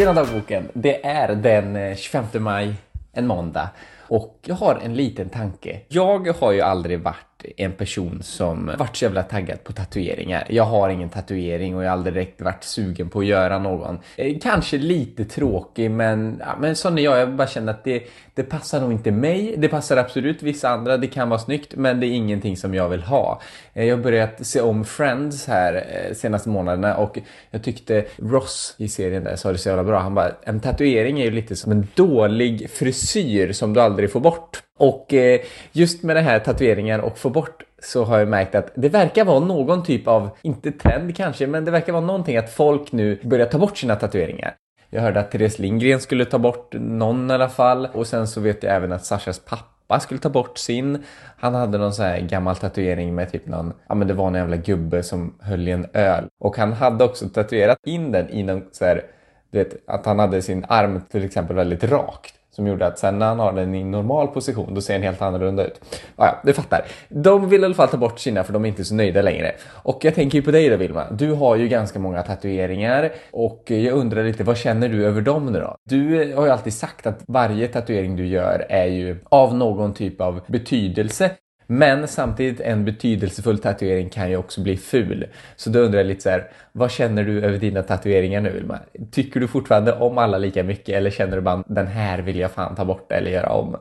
Tjena 0.00 0.12
dagboken! 0.12 0.68
Det 0.72 1.06
är 1.06 1.34
den 1.34 1.76
eh, 1.76 1.96
25 1.96 2.42
maj, 2.42 2.74
en 3.12 3.26
måndag. 3.26 3.68
Och 4.08 4.38
jag 4.46 4.54
har 4.54 4.80
en 4.84 4.94
liten 4.94 5.28
tanke. 5.28 5.80
Jag 5.88 6.28
har 6.28 6.52
ju 6.52 6.60
aldrig 6.60 7.00
varit 7.02 7.29
en 7.56 7.72
person 7.72 8.22
som 8.22 8.70
varit 8.78 8.96
så 8.96 9.04
jävla 9.04 9.22
taggad 9.22 9.64
på 9.64 9.72
tatueringar. 9.72 10.46
Jag 10.50 10.64
har 10.64 10.88
ingen 10.90 11.08
tatuering 11.08 11.76
och 11.76 11.84
jag 11.84 11.88
har 11.88 11.92
aldrig 11.96 12.14
direkt 12.14 12.40
varit 12.40 12.64
sugen 12.64 13.08
på 13.08 13.18
att 13.20 13.26
göra 13.26 13.58
någon. 13.58 13.98
Eh, 14.16 14.36
Kanske 14.42 14.78
lite 14.78 15.24
tråkig 15.24 15.90
men, 15.90 16.36
ja, 16.40 16.56
men 16.60 16.76
sån 16.76 16.98
är 16.98 17.02
jag. 17.02 17.18
Jag 17.18 17.34
bara 17.36 17.48
känner 17.48 17.72
att 17.72 17.84
det, 17.84 18.02
det 18.34 18.42
passar 18.42 18.80
nog 18.80 18.92
inte 18.92 19.10
mig. 19.10 19.54
Det 19.58 19.68
passar 19.68 19.96
absolut 19.96 20.42
vissa 20.42 20.68
andra. 20.68 20.96
Det 20.96 21.06
kan 21.06 21.28
vara 21.28 21.40
snyggt 21.40 21.74
men 21.76 22.00
det 22.00 22.06
är 22.06 22.10
ingenting 22.12 22.56
som 22.56 22.74
jag 22.74 22.88
vill 22.88 23.02
ha. 23.02 23.40
Eh, 23.74 23.84
Jag 23.84 23.96
har 23.96 24.02
börjat 24.02 24.46
se 24.46 24.60
om 24.60 24.84
Friends 24.84 25.46
här 25.46 25.74
eh, 25.74 26.14
senaste 26.14 26.48
månaderna 26.48 26.96
och 26.96 27.18
jag 27.50 27.62
tyckte 27.62 28.04
Ross 28.16 28.74
i 28.78 28.88
serien 28.88 29.24
där 29.24 29.36
sa 29.36 29.52
det 29.52 29.58
så 29.58 29.68
jävla 29.68 29.84
bra. 29.84 29.98
Han 29.98 30.14
bara, 30.14 30.32
en 30.42 30.60
tatuering 30.60 31.20
är 31.20 31.24
ju 31.24 31.30
lite 31.30 31.56
som 31.56 31.72
en 31.72 31.86
dålig 31.94 32.70
frisyr 32.70 33.52
som 33.52 33.72
du 33.74 33.80
aldrig 33.80 34.12
får 34.12 34.20
bort. 34.20 34.62
Och 34.80 35.14
eh, 35.14 35.40
just 35.72 36.02
med 36.02 36.16
det 36.16 36.20
här 36.20 36.38
tatueringar 36.38 36.98
och 36.98 37.18
få 37.18 37.30
bort 37.30 37.62
så 37.82 38.04
har 38.04 38.18
jag 38.18 38.28
märkt 38.28 38.54
att 38.54 38.72
det 38.74 38.88
verkar 38.88 39.24
vara 39.24 39.40
någon 39.40 39.82
typ 39.82 40.08
av, 40.08 40.30
inte 40.42 40.72
trend 40.72 41.16
kanske, 41.16 41.46
men 41.46 41.64
det 41.64 41.70
verkar 41.70 41.92
vara 41.92 42.04
någonting 42.04 42.36
att 42.36 42.50
folk 42.50 42.92
nu 42.92 43.18
börjar 43.22 43.46
ta 43.46 43.58
bort 43.58 43.78
sina 43.78 43.96
tatueringar. 43.96 44.54
Jag 44.90 45.02
hörde 45.02 45.20
att 45.20 45.30
Therese 45.30 45.58
Lindgren 45.58 46.00
skulle 46.00 46.24
ta 46.24 46.38
bort 46.38 46.74
någon 46.78 47.30
i 47.30 47.34
alla 47.34 47.48
fall 47.48 47.88
och 47.92 48.06
sen 48.06 48.26
så 48.26 48.40
vet 48.40 48.62
jag 48.62 48.74
även 48.74 48.92
att 48.92 49.04
Sashas 49.04 49.38
pappa 49.38 50.00
skulle 50.00 50.20
ta 50.20 50.28
bort 50.28 50.58
sin. 50.58 51.04
Han 51.36 51.54
hade 51.54 51.78
någon 51.78 51.94
sån 51.94 52.04
här 52.04 52.20
gammal 52.20 52.56
tatuering 52.56 53.14
med 53.14 53.32
typ 53.32 53.46
någon, 53.46 53.72
ja 53.88 53.94
men 53.94 54.08
det 54.08 54.14
var 54.14 54.28
en 54.28 54.34
jävla 54.34 54.56
gubbe 54.56 55.02
som 55.02 55.34
höll 55.40 55.68
i 55.68 55.70
en 55.70 55.86
öl. 55.92 56.24
Och 56.40 56.56
han 56.56 56.72
hade 56.72 57.04
också 57.04 57.28
tatuerat 57.28 57.78
in 57.86 58.12
den 58.12 58.30
i 58.30 58.42
någon 58.42 58.62
så 58.72 58.84
här, 58.84 59.02
du 59.50 59.58
vet, 59.58 59.88
att 59.88 60.06
han 60.06 60.18
hade 60.18 60.42
sin 60.42 60.64
arm 60.68 61.00
till 61.10 61.24
exempel 61.24 61.56
väldigt 61.56 61.84
rakt. 61.84 62.34
Som 62.60 62.66
gjorde 62.66 62.86
att 62.86 62.98
sen 62.98 63.18
när 63.18 63.26
han 63.26 63.38
har 63.38 63.52
den 63.52 63.74
i 63.74 63.84
normal 63.84 64.28
position 64.28 64.74
då 64.74 64.80
ser 64.80 64.94
den 64.94 65.02
helt 65.02 65.22
annorlunda 65.22 65.66
ut. 65.66 65.80
Ah, 66.16 66.26
ja, 66.26 66.40
du 66.44 66.52
fattar. 66.52 66.84
De 67.08 67.48
vill 67.48 67.62
i 67.62 67.64
alla 67.64 67.74
fall 67.74 67.88
ta 67.88 67.96
bort 67.96 68.18
sina 68.18 68.44
för 68.44 68.52
de 68.52 68.64
är 68.64 68.68
inte 68.68 68.84
så 68.84 68.94
nöjda 68.94 69.22
längre. 69.22 69.52
Och 69.82 70.04
jag 70.04 70.14
tänker 70.14 70.38
ju 70.38 70.42
på 70.42 70.50
dig 70.50 70.68
då 70.68 70.76
Vilma. 70.76 71.10
Du 71.10 71.32
har 71.32 71.56
ju 71.56 71.68
ganska 71.68 71.98
många 71.98 72.22
tatueringar 72.22 73.12
och 73.30 73.62
jag 73.66 73.94
undrar 73.94 74.24
lite, 74.24 74.44
vad 74.44 74.56
känner 74.56 74.88
du 74.88 75.06
över 75.06 75.20
dem 75.20 75.46
nu 75.46 75.60
då? 75.60 75.76
Du 75.84 76.34
har 76.34 76.44
ju 76.44 76.50
alltid 76.50 76.72
sagt 76.72 77.06
att 77.06 77.22
varje 77.28 77.68
tatuering 77.68 78.16
du 78.16 78.26
gör 78.26 78.66
är 78.68 78.86
ju 78.86 79.16
av 79.28 79.54
någon 79.54 79.94
typ 79.94 80.20
av 80.20 80.40
betydelse. 80.46 81.30
Men 81.72 82.08
samtidigt 82.08 82.60
en 82.60 82.84
betydelsefull 82.84 83.58
tatuering 83.58 84.10
kan 84.10 84.30
ju 84.30 84.36
också 84.36 84.60
bli 84.60 84.76
ful. 84.76 85.26
Så 85.56 85.70
då 85.70 85.78
undrar 85.78 85.98
jag 85.98 86.06
lite 86.06 86.22
så 86.22 86.30
här, 86.30 86.50
vad 86.72 86.90
känner 86.90 87.24
du 87.24 87.44
över 87.44 87.58
dina 87.58 87.82
tatueringar 87.82 88.40
nu 88.40 88.50
Vilma? 88.50 88.78
Tycker 89.10 89.40
du 89.40 89.48
fortfarande 89.48 89.92
om 89.92 90.18
alla 90.18 90.38
lika 90.38 90.62
mycket 90.64 90.88
eller 90.88 91.10
känner 91.10 91.36
du 91.36 91.42
bara 91.42 91.64
den 91.66 91.86
här 91.86 92.18
vill 92.18 92.38
jag 92.38 92.50
fan 92.50 92.76
ta 92.76 92.84
bort 92.84 93.12
eller 93.12 93.30
göra 93.30 93.48
om? 93.48 93.76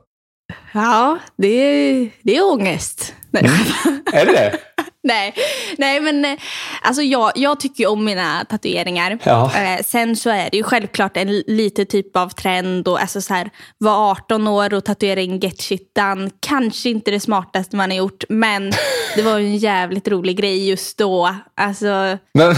Ja, 0.74 1.18
det 1.36 1.48
är, 1.48 2.10
det 2.22 2.38
är 2.38 2.54
ångest. 2.54 3.16
Nej, 3.32 3.44
Är 4.14 4.26
det 4.26 4.32
det? 4.32 4.60
nej, 5.04 5.34
nej, 5.78 6.00
men 6.00 6.26
eh, 6.26 6.38
alltså 6.82 7.02
jag, 7.02 7.32
jag 7.36 7.60
tycker 7.60 7.88
om 7.88 8.06
mina 8.06 8.46
tatueringar. 8.46 9.18
Ja. 9.24 9.52
Eh, 9.56 9.84
sen 9.86 10.16
så 10.16 10.30
är 10.30 10.50
det 10.52 10.58
ju 10.58 10.64
självklart 10.64 11.18
en 11.18 11.40
lite 11.48 11.86
typ 11.86 12.16
av 12.18 12.30
trend 12.30 12.88
och 12.88 13.02
alltså 13.02 13.22
så 13.22 13.34
här, 13.34 13.50
var 13.78 14.12
18 14.12 14.48
år 14.48 14.74
och 14.74 14.86
tatuera 14.86 15.22
in 15.22 15.40
get 15.40 15.62
shit 15.62 15.96
done. 15.96 16.30
Kanske 16.40 16.90
inte 16.90 17.12
det 17.12 17.20
smartaste 17.20 17.76
man 17.76 17.90
har 17.90 17.98
gjort, 17.98 18.24
men 18.30 18.72
det 19.16 19.22
var 19.22 19.38
ju 19.38 19.46
en 19.46 19.58
jävligt 19.58 20.08
rolig 20.08 20.38
grej 20.38 20.70
just 20.70 20.98
då. 20.98 21.36
Alltså, 21.56 22.18
Men 22.34 22.56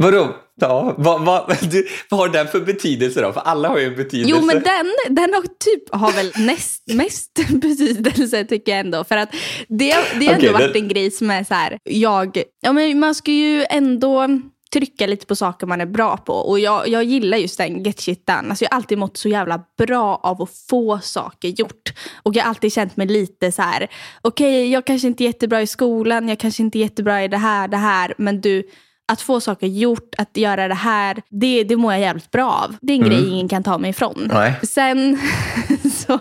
vadå? 0.00 0.36
Ja, 0.60 0.94
vad, 0.98 1.24
vad, 1.24 1.56
du, 1.70 1.88
vad 2.10 2.20
har 2.20 2.28
den 2.28 2.48
för 2.48 2.60
betydelse 2.60 3.20
då? 3.20 3.32
För 3.32 3.40
alla 3.40 3.68
har 3.68 3.78
ju 3.78 3.86
en 3.86 3.96
betydelse. 3.96 4.30
Jo, 4.36 4.46
men 4.46 4.62
den, 4.62 5.14
den 5.16 5.34
har, 5.34 5.42
typ, 5.42 5.94
har 5.94 6.12
väl 6.12 6.32
näst 6.46 6.82
mest 6.94 7.30
betydelse 7.50 8.44
tycker 8.44 8.72
jag 8.72 8.80
ändå. 8.80 9.04
För 9.04 9.16
att 9.16 9.30
det, 9.68 9.94
det 10.20 10.26
har 10.26 10.34
ändå 10.34 10.46
Okej, 10.48 10.52
varit 10.52 10.72
det- 10.72 10.78
en 10.78 10.88
grej 10.88 11.10
som 11.10 11.30
är 11.30 11.44
så 11.44 11.54
här, 11.54 11.78
jag, 11.84 12.42
ja 12.60 12.72
men 12.72 12.98
man 13.00 13.14
ska 13.14 13.30
ju 13.32 13.64
ändå 13.70 14.26
trycka 14.72 15.06
lite 15.06 15.26
på 15.26 15.36
saker 15.36 15.66
man 15.66 15.80
är 15.80 15.86
bra 15.86 16.16
på. 16.16 16.32
Och 16.32 16.60
jag, 16.60 16.88
jag 16.88 17.04
gillar 17.04 17.38
just 17.38 17.58
den 17.58 17.82
get 17.82 18.00
shit 18.00 18.26
done. 18.26 18.48
Alltså 18.48 18.64
jag 18.64 18.70
har 18.70 18.76
alltid 18.76 18.98
mått 18.98 19.16
så 19.16 19.28
jävla 19.28 19.60
bra 19.78 20.20
av 20.22 20.42
att 20.42 20.50
få 20.70 20.98
saker 21.02 21.48
gjort. 21.48 21.92
Och 22.22 22.36
jag 22.36 22.42
har 22.42 22.48
alltid 22.48 22.72
känt 22.72 22.96
mig 22.96 23.06
lite 23.06 23.52
så 23.52 23.62
här, 23.62 23.88
okej 24.22 24.70
jag 24.72 24.86
kanske 24.86 25.06
inte 25.08 25.24
är 25.24 25.26
jättebra 25.26 25.62
i 25.62 25.66
skolan, 25.66 26.28
jag 26.28 26.38
kanske 26.38 26.62
inte 26.62 26.78
är 26.78 26.80
jättebra 26.80 27.24
i 27.24 27.28
det 27.28 27.36
här, 27.36 27.68
det 27.68 27.76
här, 27.76 28.14
men 28.18 28.40
du, 28.40 28.62
att 29.10 29.22
få 29.22 29.40
saker 29.40 29.66
gjort, 29.66 30.14
att 30.18 30.36
göra 30.36 30.68
det 30.68 30.74
här, 30.74 31.22
det, 31.30 31.64
det 31.64 31.76
mår 31.76 31.92
jag 31.92 32.00
jävligt 32.00 32.30
bra 32.30 32.50
av. 32.50 32.76
Det 32.80 32.92
är 32.92 32.96
en 32.96 33.08
grej 33.08 33.28
ingen 33.28 33.48
kan 33.48 33.62
ta 33.62 33.78
mig 33.78 33.90
ifrån. 33.90 34.30
Nej. 34.32 34.54
Sen, 34.62 35.18
så, 35.92 36.18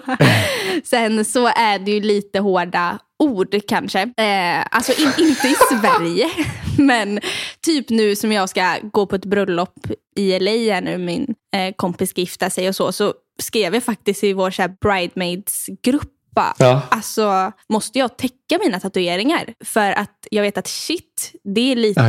sen 0.83 1.25
så 1.25 1.47
är 1.47 1.79
det 1.79 1.91
ju 1.91 2.01
lite 2.01 2.39
hårda 2.39 2.99
ord 3.19 3.55
kanske. 3.67 4.01
Eh, 4.01 4.65
alltså 4.71 5.01
in, 5.01 5.11
inte 5.27 5.47
i 5.47 5.55
Sverige, 5.69 6.29
men 6.77 7.19
typ 7.61 7.89
nu 7.89 8.15
som 8.15 8.31
jag 8.31 8.49
ska 8.49 8.77
gå 8.83 9.05
på 9.05 9.15
ett 9.15 9.25
bröllop 9.25 9.87
i 10.15 10.39
LA 10.39 10.79
nu, 10.79 10.97
min 10.97 11.35
eh, 11.55 11.73
kompis 11.75 12.09
ska 12.09 12.21
gifta 12.21 12.49
sig 12.49 12.69
och 12.69 12.75
så, 12.75 12.91
så 12.91 13.13
skrev 13.41 13.73
jag 13.73 13.83
faktiskt 13.83 14.23
i 14.23 14.33
vår 14.33 14.79
bridemaids-grupp 14.79 16.18
bara, 16.39 16.53
Ja. 16.57 16.81
Alltså, 16.91 17.51
måste 17.69 17.99
jag 17.99 18.17
täcka 18.17 18.57
mina 18.63 18.79
tatueringar? 18.79 19.53
För 19.65 19.91
att 19.91 20.27
jag 20.31 20.41
vet 20.43 20.57
att 20.57 20.67
shit, 20.67 21.31
det 21.55 21.71
är 21.71 21.75
lite 21.75 22.01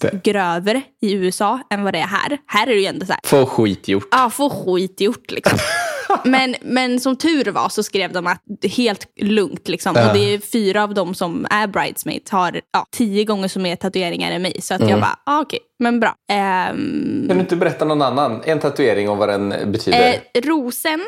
Ja, 0.00 0.10
det. 0.10 0.24
grövre 0.24 0.82
i 1.02 1.12
USA 1.12 1.60
än 1.70 1.84
vad 1.84 1.92
det 1.94 1.98
är 1.98 2.06
här. 2.06 2.38
Här 2.46 2.66
är 2.66 2.74
det 2.74 2.80
ju 2.80 2.86
ändå 2.86 3.06
så 3.06 3.12
här, 3.12 3.20
Få 3.24 3.46
skit 3.46 3.88
gjort. 3.88 4.08
Ja, 4.10 4.30
få 4.30 4.50
skit 4.50 5.00
gjort 5.00 5.30
liksom. 5.30 5.58
Men, 6.24 6.54
men 6.62 7.00
som 7.00 7.16
tur 7.16 7.44
var 7.50 7.68
så 7.68 7.82
skrev 7.82 8.12
de 8.12 8.26
att 8.26 8.42
helt 8.76 9.06
lugnt. 9.20 9.68
Liksom. 9.68 9.92
Ja. 9.96 10.08
Och 10.08 10.14
det 10.18 10.34
är 10.34 10.38
fyra 10.38 10.82
av 10.82 10.94
dem 10.94 11.14
som 11.14 11.46
är 11.50 11.66
bridesmaids 11.66 12.30
har 12.30 12.60
ja, 12.72 12.86
tio 12.90 13.24
gånger 13.24 13.48
så 13.48 13.60
mer 13.60 13.76
tatueringar 13.76 14.32
än 14.32 14.42
mig. 14.42 14.60
Så 14.62 14.74
att 14.74 14.88
jag 14.90 15.00
bara, 15.00 15.18
ah, 15.26 15.40
okej, 15.40 15.58
men 15.78 16.00
bra. 16.00 16.14
Ehm, 16.32 17.24
Kan 17.28 17.36
du 17.36 17.40
inte 17.40 17.56
berätta 17.56 17.84
någon 17.84 18.02
annan? 18.02 18.42
En 18.44 18.60
tatuering 18.60 19.08
och 19.08 19.16
vad 19.16 19.28
den 19.28 19.48
betyder? 19.72 20.14
eh, 20.34 20.40
rosen 20.42 21.00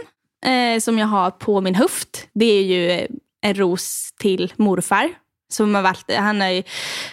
eh, 0.44 0.80
som 0.80 0.98
jag 0.98 1.06
har 1.06 1.30
på 1.30 1.60
min 1.60 1.74
höft, 1.74 2.28
det 2.34 2.44
är 2.44 2.62
ju 2.62 2.90
eh, 2.90 3.06
en 3.42 3.54
ros 3.54 4.10
till 4.18 4.52
morfar. 4.56 5.10
Som 5.52 5.74
har 5.74 5.82
varit, 5.82 6.14
han, 6.16 6.40
har 6.40 6.48
ju, 6.48 6.62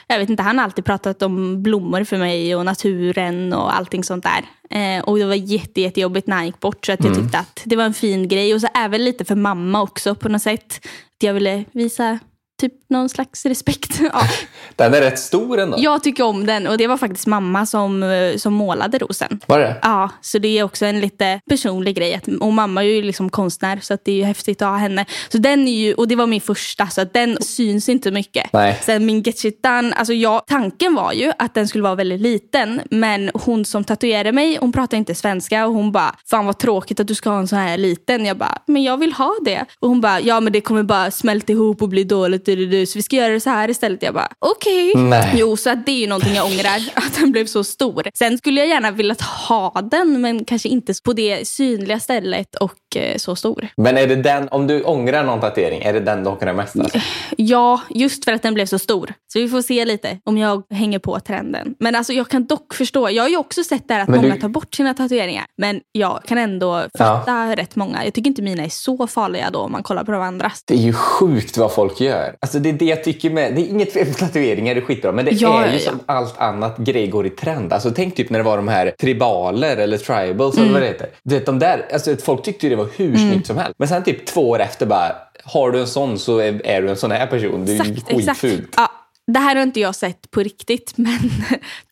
jag 0.07 0.19
vet 0.19 0.29
inte, 0.29 0.43
han 0.43 0.57
har 0.57 0.65
alltid 0.65 0.85
pratat 0.85 1.21
om 1.21 1.63
blommor 1.63 2.03
för 2.03 2.17
mig 2.17 2.55
och 2.55 2.65
naturen 2.65 3.53
och 3.53 3.75
allting 3.75 4.03
sånt 4.03 4.23
där. 4.23 4.45
Eh, 4.69 5.03
och 5.03 5.17
det 5.17 5.25
var 5.25 5.35
jätte, 5.35 5.81
jättejobbigt 5.81 6.27
när 6.27 6.35
han 6.35 6.45
gick 6.45 6.59
bort 6.59 6.85
så 6.85 6.91
att 6.91 7.03
jag 7.03 7.15
tyckte 7.15 7.39
att 7.39 7.61
det 7.65 7.75
var 7.75 7.83
en 7.83 7.93
fin 7.93 8.27
grej. 8.27 8.53
Och 8.53 8.61
så 8.61 8.67
även 8.75 9.03
lite 9.05 9.25
för 9.25 9.35
mamma 9.35 9.81
också 9.81 10.15
på 10.15 10.29
något 10.29 10.41
sätt. 10.41 10.79
Att 11.15 11.23
jag 11.23 11.33
ville 11.33 11.65
visa 11.71 12.19
typ 12.63 12.89
någon 12.89 13.09
slags 13.09 13.45
respekt. 13.45 13.99
ja. 14.13 14.21
Den 14.75 14.93
är 14.93 15.01
rätt 15.01 15.19
stor 15.19 15.59
ändå. 15.59 15.77
Jag 15.79 16.03
tycker 16.03 16.23
om 16.23 16.45
den 16.45 16.67
och 16.67 16.77
det 16.77 16.87
var 16.87 16.97
faktiskt 16.97 17.27
mamma 17.27 17.65
som, 17.65 18.03
eh, 18.03 18.37
som 18.37 18.53
målade 18.53 18.97
rosen. 18.97 19.39
Var 19.45 19.59
det? 19.59 19.75
Ja, 19.81 20.09
så 20.21 20.39
det 20.39 20.59
är 20.59 20.63
också 20.63 20.85
en 20.85 21.01
lite 21.01 21.39
personlig 21.49 21.95
grej. 21.95 22.21
Och 22.39 22.53
mamma 22.53 22.83
är 22.83 22.87
ju 22.87 23.01
liksom 23.01 23.29
konstnär 23.29 23.79
så 23.81 23.93
att 23.93 24.05
det 24.05 24.11
är 24.11 24.15
ju 24.15 24.23
häftigt 24.23 24.61
att 24.61 24.67
ha 24.67 24.77
henne. 24.77 25.05
Så 25.29 25.37
den 25.37 25.67
är 25.67 25.71
ju, 25.71 25.93
och 25.93 26.07
det 26.07 26.15
var 26.15 26.27
min 26.27 26.41
första 26.41 26.87
så 26.87 27.01
att 27.01 27.13
den 27.13 27.37
syns 27.41 27.89
inte 27.89 28.11
mycket. 28.11 28.53
Nej. 28.53 28.79
Sen 28.81 29.05
min 29.05 29.21
Get 29.21 29.39
Shit 29.39 29.63
Done, 29.63 29.93
alltså 29.93 30.13
jag, 30.13 30.47
tanken 30.47 30.95
var 30.95 31.13
ju 31.13 31.31
att 31.39 31.53
den 31.53 31.67
skulle 31.67 31.83
vara 31.83 31.95
väldigt 31.95 32.21
liten. 32.21 32.81
Men 32.91 33.31
hon 33.33 33.65
som 33.65 33.83
tatuerade 33.83 34.31
mig, 34.31 34.57
hon 34.61 34.71
pratar 34.71 34.97
inte 34.97 35.15
svenska 35.15 35.65
och 35.67 35.73
hon 35.73 35.91
bara, 35.91 36.15
fan 36.29 36.45
vad 36.45 36.57
tråkigt 36.57 36.99
att 36.99 37.07
du 37.07 37.15
ska 37.15 37.29
ha 37.29 37.39
en 37.39 37.47
sån 37.47 37.59
här 37.59 37.77
liten. 37.77 38.25
Jag 38.25 38.37
bara, 38.37 38.57
men 38.65 38.83
jag 38.83 38.97
vill 38.97 39.13
ha 39.13 39.35
det. 39.45 39.65
Och 39.79 39.89
hon 39.89 40.01
bara, 40.01 40.19
ja 40.19 40.39
men 40.39 40.53
det 40.53 40.61
kommer 40.61 40.83
bara 40.83 41.11
smälta 41.11 41.51
ihop 41.51 41.81
och 41.81 41.89
bli 41.89 42.03
dåligt. 42.03 42.45
Så 42.85 42.99
vi 42.99 43.01
ska 43.01 43.15
göra 43.15 43.33
det 43.33 43.39
så 43.39 43.49
här 43.49 43.69
istället. 43.69 44.03
Jag 44.03 44.13
bara, 44.13 44.27
okej. 44.39 44.93
Nej. 44.95 45.33
Jo, 45.37 45.57
så 45.57 45.69
att 45.69 45.85
det 45.85 45.91
är 45.91 45.99
ju 45.99 46.07
någonting 46.07 46.35
jag 46.35 46.45
ångrar, 46.45 46.89
att 46.93 47.15
den 47.19 47.31
blev 47.31 47.45
så 47.45 47.63
stor. 47.63 48.07
Sen 48.17 48.37
skulle 48.37 48.59
jag 48.59 48.69
gärna 48.69 48.91
velat 48.91 49.21
ha 49.21 49.81
den, 49.91 50.21
men 50.21 50.45
kanske 50.45 50.69
inte 50.69 50.93
på 51.05 51.13
det 51.13 51.47
synliga 51.47 51.99
stället 51.99 52.55
och 52.55 52.73
eh, 52.95 53.17
så 53.17 53.35
stor. 53.35 53.67
Men 53.77 53.97
är 53.97 54.07
det 54.07 54.15
den, 54.15 54.47
om 54.49 54.67
du 54.67 54.83
ångrar 54.83 55.23
någon 55.23 55.39
tatuering, 55.39 55.81
är 55.81 55.93
det 55.93 55.99
den 55.99 56.23
du 56.23 56.29
ångrar 56.29 56.53
mest? 56.53 56.79
Alltså? 56.79 56.99
Ja, 57.37 57.81
just 57.89 58.25
för 58.25 58.31
att 58.33 58.41
den 58.41 58.53
blev 58.53 58.65
så 58.65 58.79
stor. 58.79 59.13
Så 59.33 59.39
vi 59.39 59.49
får 59.49 59.61
se 59.61 59.85
lite 59.85 60.17
om 60.25 60.37
jag 60.37 60.63
hänger 60.73 60.99
på 60.99 61.19
trenden. 61.19 61.75
Men 61.79 61.95
alltså 61.95 62.13
jag 62.13 62.29
kan 62.29 62.45
dock 62.45 62.73
förstå, 62.73 63.09
jag 63.09 63.23
har 63.23 63.29
ju 63.29 63.37
också 63.37 63.63
sett 63.63 63.87
där 63.87 63.99
att 63.99 64.07
Men 64.09 64.21
många 64.21 64.35
du- 64.35 64.41
tar 64.41 64.49
bort 64.49 64.75
sina 64.75 64.93
tatueringar. 64.93 65.45
Men 65.57 65.81
jag 65.91 66.21
kan 66.27 66.37
ändå 66.37 66.83
fatta 66.97 67.55
rätt 67.55 67.75
många. 67.75 68.05
Jag 68.05 68.13
tycker 68.13 68.29
inte 68.29 68.41
mina 68.41 68.63
är 68.63 68.69
så 68.69 69.07
farliga 69.07 69.49
då 69.53 69.59
om 69.59 69.71
man 69.71 69.83
kollar 69.83 70.03
på 70.03 70.11
de 70.11 70.21
andras. 70.21 70.63
Det 70.67 70.73
är 70.73 70.77
ju 70.77 70.93
sjukt 70.93 71.57
vad 71.57 71.73
folk 71.73 72.01
gör. 72.01 72.35
Alltså 72.43 72.59
det 72.59 72.69
är 72.69 72.73
det 72.73 72.85
jag 72.85 73.03
tycker 73.03 73.29
med, 73.29 73.55
det 73.55 73.61
är 73.61 73.69
inget 73.69 73.93
fel 73.93 74.07
på 74.07 74.13
tatueringar, 74.13 74.75
det 74.75 74.81
är 74.81 74.85
skitbra. 74.85 75.11
Men 75.11 75.25
det 75.25 75.31
Ja, 75.31 75.63
är 75.63 75.73
ju 75.73 75.79
ja, 75.79 75.89
som 75.91 75.99
allt 76.05 76.37
annat 76.37 76.77
grej 76.77 77.07
går 77.07 77.25
i 77.25 77.29
trend. 77.29 77.73
Alltså 77.73 77.91
tänk 77.91 78.15
typ 78.15 78.29
när 78.29 78.39
det 78.39 78.43
var 78.45 78.57
de 78.57 78.67
här 78.67 78.91
tribaler 78.99 79.77
eller 79.77 79.97
tribals 79.97 80.57
eller 80.57 80.71
vad 80.71 80.81
det 80.81 80.87
heter. 80.87 81.09
Du 81.23 81.35
vet, 81.35 81.45
de 81.45 81.59
där, 81.59 81.85
alltså 81.93 82.15
folk 82.17 82.43
tyckte 82.43 82.65
ju 82.65 82.69
det 82.69 82.75
var 82.75 82.89
hur 82.95 83.17
snyggt 83.17 83.47
som 83.47 83.57
helst. 83.57 83.75
Men 83.77 83.87
sen 83.87 84.03
typ 84.03 84.25
två 84.25 84.49
år 84.49 84.59
efter 84.59 84.85
bara, 84.85 85.15
har 85.43 85.71
du 85.71 85.79
en 85.79 85.87
sån 85.87 86.19
så 86.19 86.37
är, 86.37 86.65
är 86.65 86.81
du 86.81 86.89
en 86.89 86.95
sån 86.97 87.11
här 87.11 87.27
person. 87.27 87.65
Du 87.65 87.71
är 87.77 87.85
ju 87.85 87.95
skitfult. 87.95 88.73
Ja, 88.77 88.91
det 89.31 89.39
här 89.39 89.55
har 89.55 89.63
inte 89.63 89.79
jag 89.79 89.95
sett 89.95 90.31
på 90.31 90.39
riktigt, 90.39 90.93
men 90.97 91.19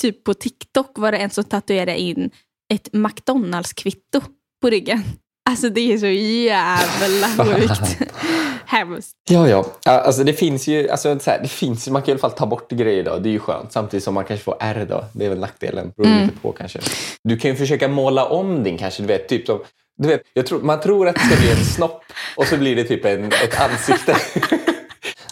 typ 0.02 0.24
på 0.24 0.34
TikTok 0.34 0.92
var 1.00 1.12
det 1.12 1.18
en 1.18 1.30
som 1.30 1.44
tatuerade 1.44 2.00
in 2.00 2.30
ett 2.74 2.90
McDonalds-kvitto 2.94 4.22
på 4.62 4.70
ryggen. 4.70 5.04
Alltså 5.50 5.70
det 5.70 5.94
är 5.94 5.98
så 5.98 6.08
jävla 6.08 7.28
sjukt. 7.46 7.98
Hemskt. 8.66 9.12
Ja, 9.30 9.48
ja. 9.50 9.66
Alltså 9.86 10.24
det 10.24 10.34
finns 10.34 10.68
ju, 10.68 10.90
alltså 10.90 11.20
så 11.20 11.32
här, 11.32 11.40
det 11.42 11.48
finns, 11.48 11.88
man 11.88 12.02
kan 12.02 12.10
i 12.10 12.12
alla 12.12 12.20
fall 12.20 12.32
ta 12.32 12.46
bort 12.46 12.72
grejer 12.72 13.04
då. 13.04 13.18
Det 13.18 13.30
är 13.30 13.32
ju 13.32 13.40
skönt. 13.40 13.72
Samtidigt 13.72 14.04
som 14.04 14.14
man 14.14 14.26
kanske 14.26 14.44
får 14.44 14.58
R 14.60 14.86
då. 14.90 15.06
Det 15.14 15.26
är 15.26 15.30
väl 15.30 15.40
nackdelen. 15.40 15.92
Beror 15.98 16.08
Mm. 16.08 16.22
lite 16.26 16.38
på 16.40 16.52
kanske. 16.52 16.80
Du 17.24 17.38
kan 17.38 17.52
ju 17.52 17.58
försöka 17.58 17.88
måla 17.88 18.26
om 18.26 18.64
din 18.64 18.78
kanske. 18.78 19.02
Du 19.04 19.08
vet, 19.08 19.28
typ 19.30 19.46
som, 19.46 19.60
du 19.98 20.08
vet, 20.08 20.22
jag 20.34 20.46
tror, 20.46 20.62
man 20.62 20.80
tror 20.80 21.08
att 21.08 21.16
det 21.16 21.22
ska 21.22 21.36
bli 21.42 21.52
en 21.52 21.66
snopp 21.66 22.04
och 22.36 22.46
så 22.46 22.58
blir 22.58 22.76
det 22.76 22.84
typ 22.84 23.06
en, 23.06 23.26
ett 23.26 23.62
ansikte. 23.62 24.16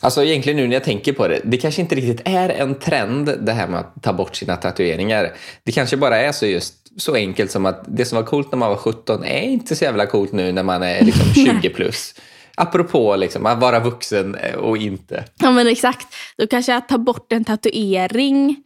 Alltså 0.02 0.24
egentligen 0.24 0.58
nu 0.58 0.68
när 0.68 0.74
jag 0.76 0.84
tänker 0.84 1.14
på 1.14 1.28
det, 1.28 1.42
det 1.44 1.58
kanske 1.58 1.82
inte 1.82 1.96
riktigt 1.96 2.22
är 2.28 2.50
en 2.50 2.76
trend 2.80 3.34
det 3.42 3.52
här 3.52 3.68
med 3.68 3.80
att 3.80 3.94
ta 4.04 4.14
bort 4.14 4.36
sina 4.36 4.56
tatueringar. 4.56 5.34
Det 5.64 5.72
kanske 5.72 5.98
bara 5.98 6.18
är 6.22 6.32
så 6.32 6.46
just 6.46 6.74
så 6.98 7.16
enkelt 7.16 7.52
som 7.52 7.66
att 7.66 7.84
det 7.88 8.06
som 8.06 8.16
var 8.16 8.24
coolt 8.24 8.52
när 8.52 8.60
man 8.60 8.70
var 8.70 8.78
17 8.78 9.24
är 9.24 9.42
inte 9.42 9.76
så 9.76 9.84
jävla 9.84 10.06
coolt 10.06 10.32
nu 10.32 10.52
när 10.52 10.64
man 10.64 10.84
är 10.84 11.02
liksom 11.06 11.34
20 11.62 11.70
plus. 11.70 12.16
Apropå 12.56 13.16
liksom, 13.16 13.46
att 13.46 13.60
vara 13.60 13.80
vuxen 13.80 14.38
och 14.58 14.78
inte. 14.78 15.26
Ja 15.40 15.52
men 15.52 15.68
exakt. 15.68 16.08
Då 16.38 16.48
kanske 16.48 16.76
att 16.76 16.90
ta 16.90 16.98
bort 16.98 17.32
en 17.32 17.46
tatuering 17.46 18.64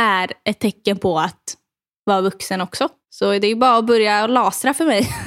är 0.00 0.32
ett 0.44 0.58
tecken 0.58 0.98
på 0.98 1.18
att 1.18 1.56
vara 2.04 2.20
vuxen 2.20 2.60
också. 2.60 2.88
Så 3.10 3.30
det 3.30 3.46
är 3.46 3.48
ju 3.48 3.56
bara 3.56 3.76
att 3.76 3.86
börja 3.86 4.26
lasra 4.26 4.74
för 4.74 4.84
mig. 4.84 5.08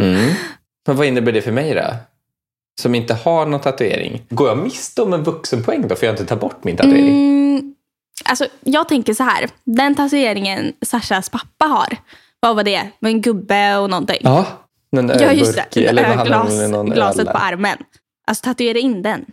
Mm. 0.00 0.34
Men 0.86 0.96
vad 0.96 1.06
innebär 1.06 1.32
det 1.32 1.42
för 1.42 1.52
mig 1.52 1.74
då? 1.74 1.82
Som 2.80 2.94
inte 2.94 3.14
har 3.14 3.46
någon 3.46 3.60
tatuering. 3.60 4.22
Går 4.30 4.48
jag 4.48 4.58
miste 4.58 5.02
om 5.02 5.12
en 5.12 5.22
vuxenpoäng 5.22 5.88
då 5.88 5.94
för 5.94 6.06
jag 6.06 6.12
inte 6.12 6.26
tar 6.26 6.36
bort 6.36 6.64
min 6.64 6.76
tatuering? 6.76 7.08
Mm, 7.08 7.47
alltså, 8.24 8.46
jag 8.60 8.88
tänker 8.88 9.14
så 9.14 9.22
här. 9.22 9.48
Den 9.64 9.94
tatueringen 9.94 10.72
Sashas 10.82 11.28
pappa 11.30 11.64
har, 11.66 11.96
vad 12.40 12.56
var 12.56 12.64
det? 12.64 12.88
Var 12.98 13.10
en 13.10 13.20
gubbe 13.20 13.76
och 13.76 13.90
någonting. 13.90 14.20
Ja, 14.20 14.46
en 14.96 15.08
Ja, 15.08 15.32
just 15.32 15.60
det. 15.72 15.86
Eller 15.86 16.02
vad 16.02 16.12
Ö- 16.12 16.16
handlar 16.16 16.36
det 16.38 16.42
om? 16.50 16.56
Glas, 16.58 16.70
Någon 16.70 16.90
glaset 16.90 17.20
öl 17.26 17.32
på 17.32 17.38
armen. 17.38 17.78
Alltså 18.26 18.44
tatuera 18.44 18.78
in 18.78 19.02
den. 19.02 19.24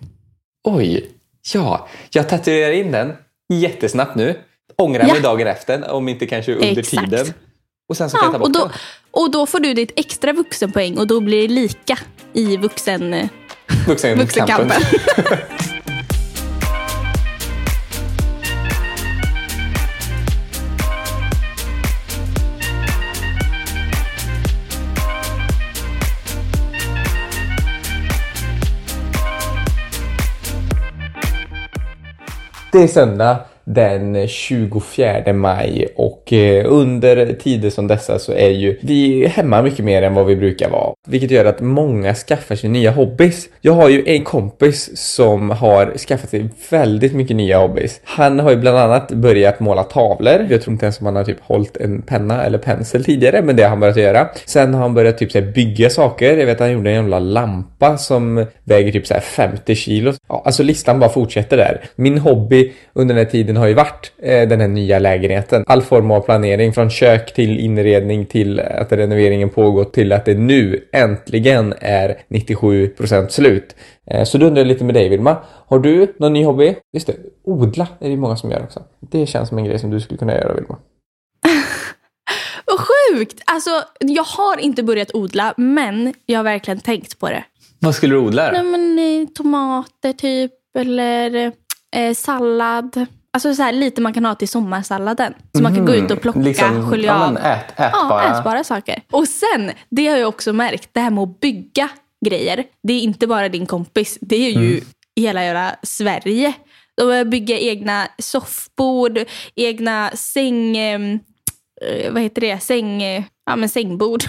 Oj, 0.64 1.10
ja. 1.54 1.88
Jag 2.10 2.30
tatuerar 2.30 2.72
in 2.72 2.92
den 2.92 3.14
jättesnabbt 3.54 4.16
nu. 4.16 4.40
Ångrar 4.78 5.08
Ja. 5.08 5.14
mig 5.14 5.22
dagen 5.22 5.48
efter, 5.48 5.92
om 5.92 6.10
inte 6.10 6.26
kanske 6.28 6.54
under 6.56 6.78
Exakt. 6.80 7.10
tiden. 7.12 7.34
Och 7.90 7.98
sen 7.98 8.10
så 8.10 8.18
kan 8.18 8.26
jag 8.26 8.34
ta 8.34 8.40
bort 8.40 8.48
och, 8.48 8.54
då, 8.54 8.60
den. 8.60 8.72
och 9.12 9.32
då 9.32 9.46
får 9.46 9.60
du 9.60 9.74
ditt 9.74 9.92
extra 9.96 10.34
vuxenpoäng 10.34 10.98
och 10.98 11.08
då 11.08 11.20
blir 11.22 11.48
det 11.48 11.54
lika 11.54 11.98
i 12.34 12.58
vuxen, 12.58 13.30
Vuxen, 13.88 14.18
vuxenkampen. 14.20 14.72
Det 32.76 32.84
är 32.84 32.88
söndag 32.88 33.38
den 33.66 34.28
24 34.28 35.34
maj 35.34 35.88
och 35.96 36.34
eh, 36.34 36.66
under 36.72 37.34
tider 37.34 37.70
som 37.70 37.88
dessa 37.88 38.20
så 38.20 38.32
är 38.32 38.50
ju 38.50 38.80
vi 38.82 39.28
hemma 39.28 39.62
mycket 39.62 39.86
mer 39.86 40.02
än 40.02 40.14
vad 40.14 40.26
vi 40.26 40.36
brukar 40.36 40.70
vara. 40.70 40.94
Vilket 41.08 41.32
gör 41.32 41.46
att 41.46 41.62
många 41.62 42.14
skaffar 42.14 42.56
sig 42.56 42.70
nya 42.70 42.92
hobbys. 42.92 43.50
Jag 43.62 43.74
har 43.74 43.90
ju 43.90 44.04
en 44.06 44.24
kompis 44.24 44.98
som 44.98 45.50
har 45.50 45.98
skaffat 45.98 46.30
sig 46.30 46.50
väldigt 46.70 47.14
mycket 47.14 47.36
nya 47.36 47.60
hobbys. 47.60 48.02
Han 48.04 48.40
har 48.40 48.52
ju 48.52 48.58
bland 48.58 48.78
annat 48.78 49.12
börjat 49.12 49.60
måla 49.60 49.84
tavlor. 49.84 50.48
Jag 50.50 50.62
tror 50.62 50.72
inte 50.72 50.86
ens 50.86 51.00
om 51.00 51.06
han 51.06 51.16
har 51.16 51.24
typ 51.24 51.42
hållit 51.42 51.78
en 51.78 52.02
penna 52.02 52.44
eller 52.44 52.58
pensel 52.58 53.04
tidigare, 53.04 53.42
men 53.42 53.56
det 53.56 53.64
har 53.64 53.70
han 53.70 53.80
börjat 53.80 53.98
göra. 53.98 54.28
Sen 54.46 54.74
har 54.74 54.82
han 54.82 54.94
börjat 54.94 55.18
typ 55.18 55.32
så 55.32 55.42
bygga 55.42 55.90
saker. 55.90 56.38
Jag 56.38 56.46
vet 56.46 56.56
att 56.56 56.60
han 56.60 56.72
gjorde 56.72 56.90
en 56.90 56.96
jävla 56.96 57.20
lampa 57.20 57.98
som 57.98 58.46
väger 58.64 58.92
typ 58.92 59.08
så 59.08 59.14
50 59.14 59.76
kilo. 59.76 60.14
Ja, 60.30 60.42
alltså 60.46 60.64
listan 60.64 61.00
bara 61.00 61.10
fortsätter 61.10 61.58
där. 61.58 61.82
Min 61.96 62.18
hobby 62.18 62.74
under 62.94 63.16
den 63.16 63.26
här 63.26 63.32
tiden 63.32 63.55
har 63.58 63.68
ju 63.68 63.74
varit 63.74 64.12
eh, 64.18 64.48
den 64.48 64.62
här 64.62 64.68
nya 64.68 65.00
lägenheten. 65.00 65.64
All 65.68 65.82
form 65.82 66.12
av 66.12 66.22
planering 66.22 66.74
från 66.74 66.90
kök 66.90 67.34
till 67.34 67.60
inredning 67.60 68.26
till 68.26 68.60
att 68.60 68.92
renoveringen 68.92 69.50
pågått 69.50 69.94
till 69.94 70.12
att 70.12 70.26
det 70.26 70.38
nu 70.38 70.88
äntligen 70.92 71.74
är 71.80 72.18
97% 72.30 73.30
slut. 73.30 73.76
Eh, 74.08 74.24
så 74.24 74.38
då 74.38 74.46
undrar 74.46 74.62
jag 74.62 74.68
lite 74.68 74.84
med 74.84 74.96
dig 74.96 75.10
Vilma. 75.10 75.38
Har 75.68 75.80
du 75.80 76.14
någon 76.18 76.34
ny 76.34 76.46
hobby? 76.46 76.76
Just 76.94 77.08
det, 77.08 77.16
odla 77.44 77.88
är 78.00 78.10
det 78.10 78.18
många 78.18 78.36
som 78.36 78.52
gör 78.52 78.64
också. 78.64 78.84
Det 79.00 79.26
känns 79.26 79.50
som 79.50 79.58
en 79.58 79.66
grej 79.66 79.80
som 79.80 79.90
du 79.92 80.02
skulle 80.02 80.18
kunna 80.18 80.34
göra 80.34 80.54
Vilma. 80.54 80.78
Vad 82.66 82.80
sjukt! 82.80 83.42
Alltså, 83.46 83.70
jag 84.00 84.24
har 84.24 84.60
inte 84.60 84.84
börjat 84.84 85.12
odla, 85.14 85.54
men 85.58 86.14
jag 86.26 86.40
har 86.40 86.44
verkligen 86.44 86.80
tänkt 86.80 87.20
på 87.20 87.30
det. 87.30 87.44
Vad 87.80 87.96
skulle 87.96 88.16
du 88.16 88.20
odla 88.20 88.52
Nej, 88.52 88.64
men, 88.64 89.00
eh, 89.00 89.28
tomater 89.28 90.14
typ, 90.14 90.52
eller 90.78 91.52
eh, 91.96 92.14
sallad. 92.14 93.06
Alltså 93.36 93.56
så 93.56 93.64
här, 93.64 93.72
lite 93.72 94.02
man 94.02 94.14
kan 94.14 94.26
ha 94.26 94.36
till 94.36 94.48
sommarsalladen. 94.50 95.34
Så 95.58 95.64
man 95.64 95.76
kan 95.76 95.86
gå 95.86 95.96
ut 95.96 96.12
och 96.12 96.22
plocka, 96.22 96.40
Liksom, 96.40 96.90
skölja 96.90 97.06
ja, 97.08 97.26
av. 97.26 97.34
men 97.34 97.44
ät, 97.44 97.74
Ja, 97.78 97.86
ätbara. 97.88 98.38
ätbara 98.38 98.64
saker. 98.64 99.02
Och 99.12 99.28
sen, 99.28 99.72
det 99.90 100.08
har 100.08 100.18
jag 100.18 100.30
också 100.30 100.54
märkt, 100.54 100.90
det 100.92 101.00
här 101.00 101.10
med 101.10 101.24
att 101.24 101.40
bygga 101.40 101.90
grejer. 102.26 102.64
Det 102.84 102.94
är 102.94 103.00
inte 103.02 103.28
bara 103.28 103.50
din 103.50 103.66
kompis, 103.66 104.18
det 104.22 104.36
är 104.36 104.60
ju 104.62 104.82
hela 105.16 105.44
jävla 105.44 105.76
Sverige. 105.84 106.54
De 106.98 107.04
börjar 107.04 107.26
bygga 107.26 107.58
egna 107.60 108.08
soffbord, 108.20 109.20
egna 109.56 110.10
säng... 110.14 110.78
eh, 110.78 111.00
vad 112.12 112.22
heter 112.22 112.42
det? 112.42 112.60
Säng... 112.60 113.04
Ja, 113.46 113.56
men 113.56 113.70
sängbord. 113.70 114.24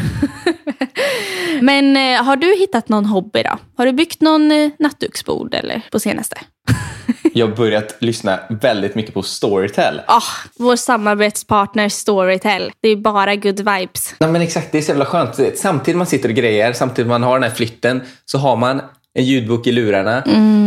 men 1.60 1.96
eh, 1.96 2.22
har 2.24 2.36
du 2.36 2.56
hittat 2.58 2.88
någon 2.88 3.04
hobby 3.06 3.42
då? 3.42 3.58
Har 3.76 3.86
du 3.86 3.92
byggt 3.92 4.20
någon 4.20 4.52
eh, 4.52 4.70
nattduksbord 4.78 5.54
eller 5.54 5.82
på 5.92 6.00
senaste? 6.00 6.36
Jag 7.38 7.54
börjat 7.54 7.96
lyssna 7.98 8.40
väldigt 8.48 8.94
mycket 8.94 9.14
på 9.14 9.22
Storytel. 9.22 10.00
Ah, 10.06 10.22
vår 10.58 10.76
samarbetspartner 10.76 11.88
Storytel. 11.88 12.72
Det 12.80 12.88
är 12.88 12.96
bara 12.96 13.36
good 13.36 13.58
vibes. 13.58 14.14
Nej, 14.20 14.30
men 14.30 14.42
exakt, 14.42 14.72
det 14.72 14.78
är 14.78 14.82
så 14.82 14.90
jävla 14.90 15.04
skönt. 15.04 15.40
Samtidigt 15.54 15.98
man 15.98 16.06
sitter 16.06 16.28
och 16.28 16.34
grejer, 16.34 16.72
samtidigt 16.72 17.08
man 17.08 17.22
har 17.22 17.34
den 17.34 17.42
här 17.42 17.56
flytten, 17.56 18.02
så 18.24 18.38
har 18.38 18.56
man 18.56 18.82
en 19.14 19.24
ljudbok 19.24 19.66
i 19.66 19.72
lurarna 19.72 20.22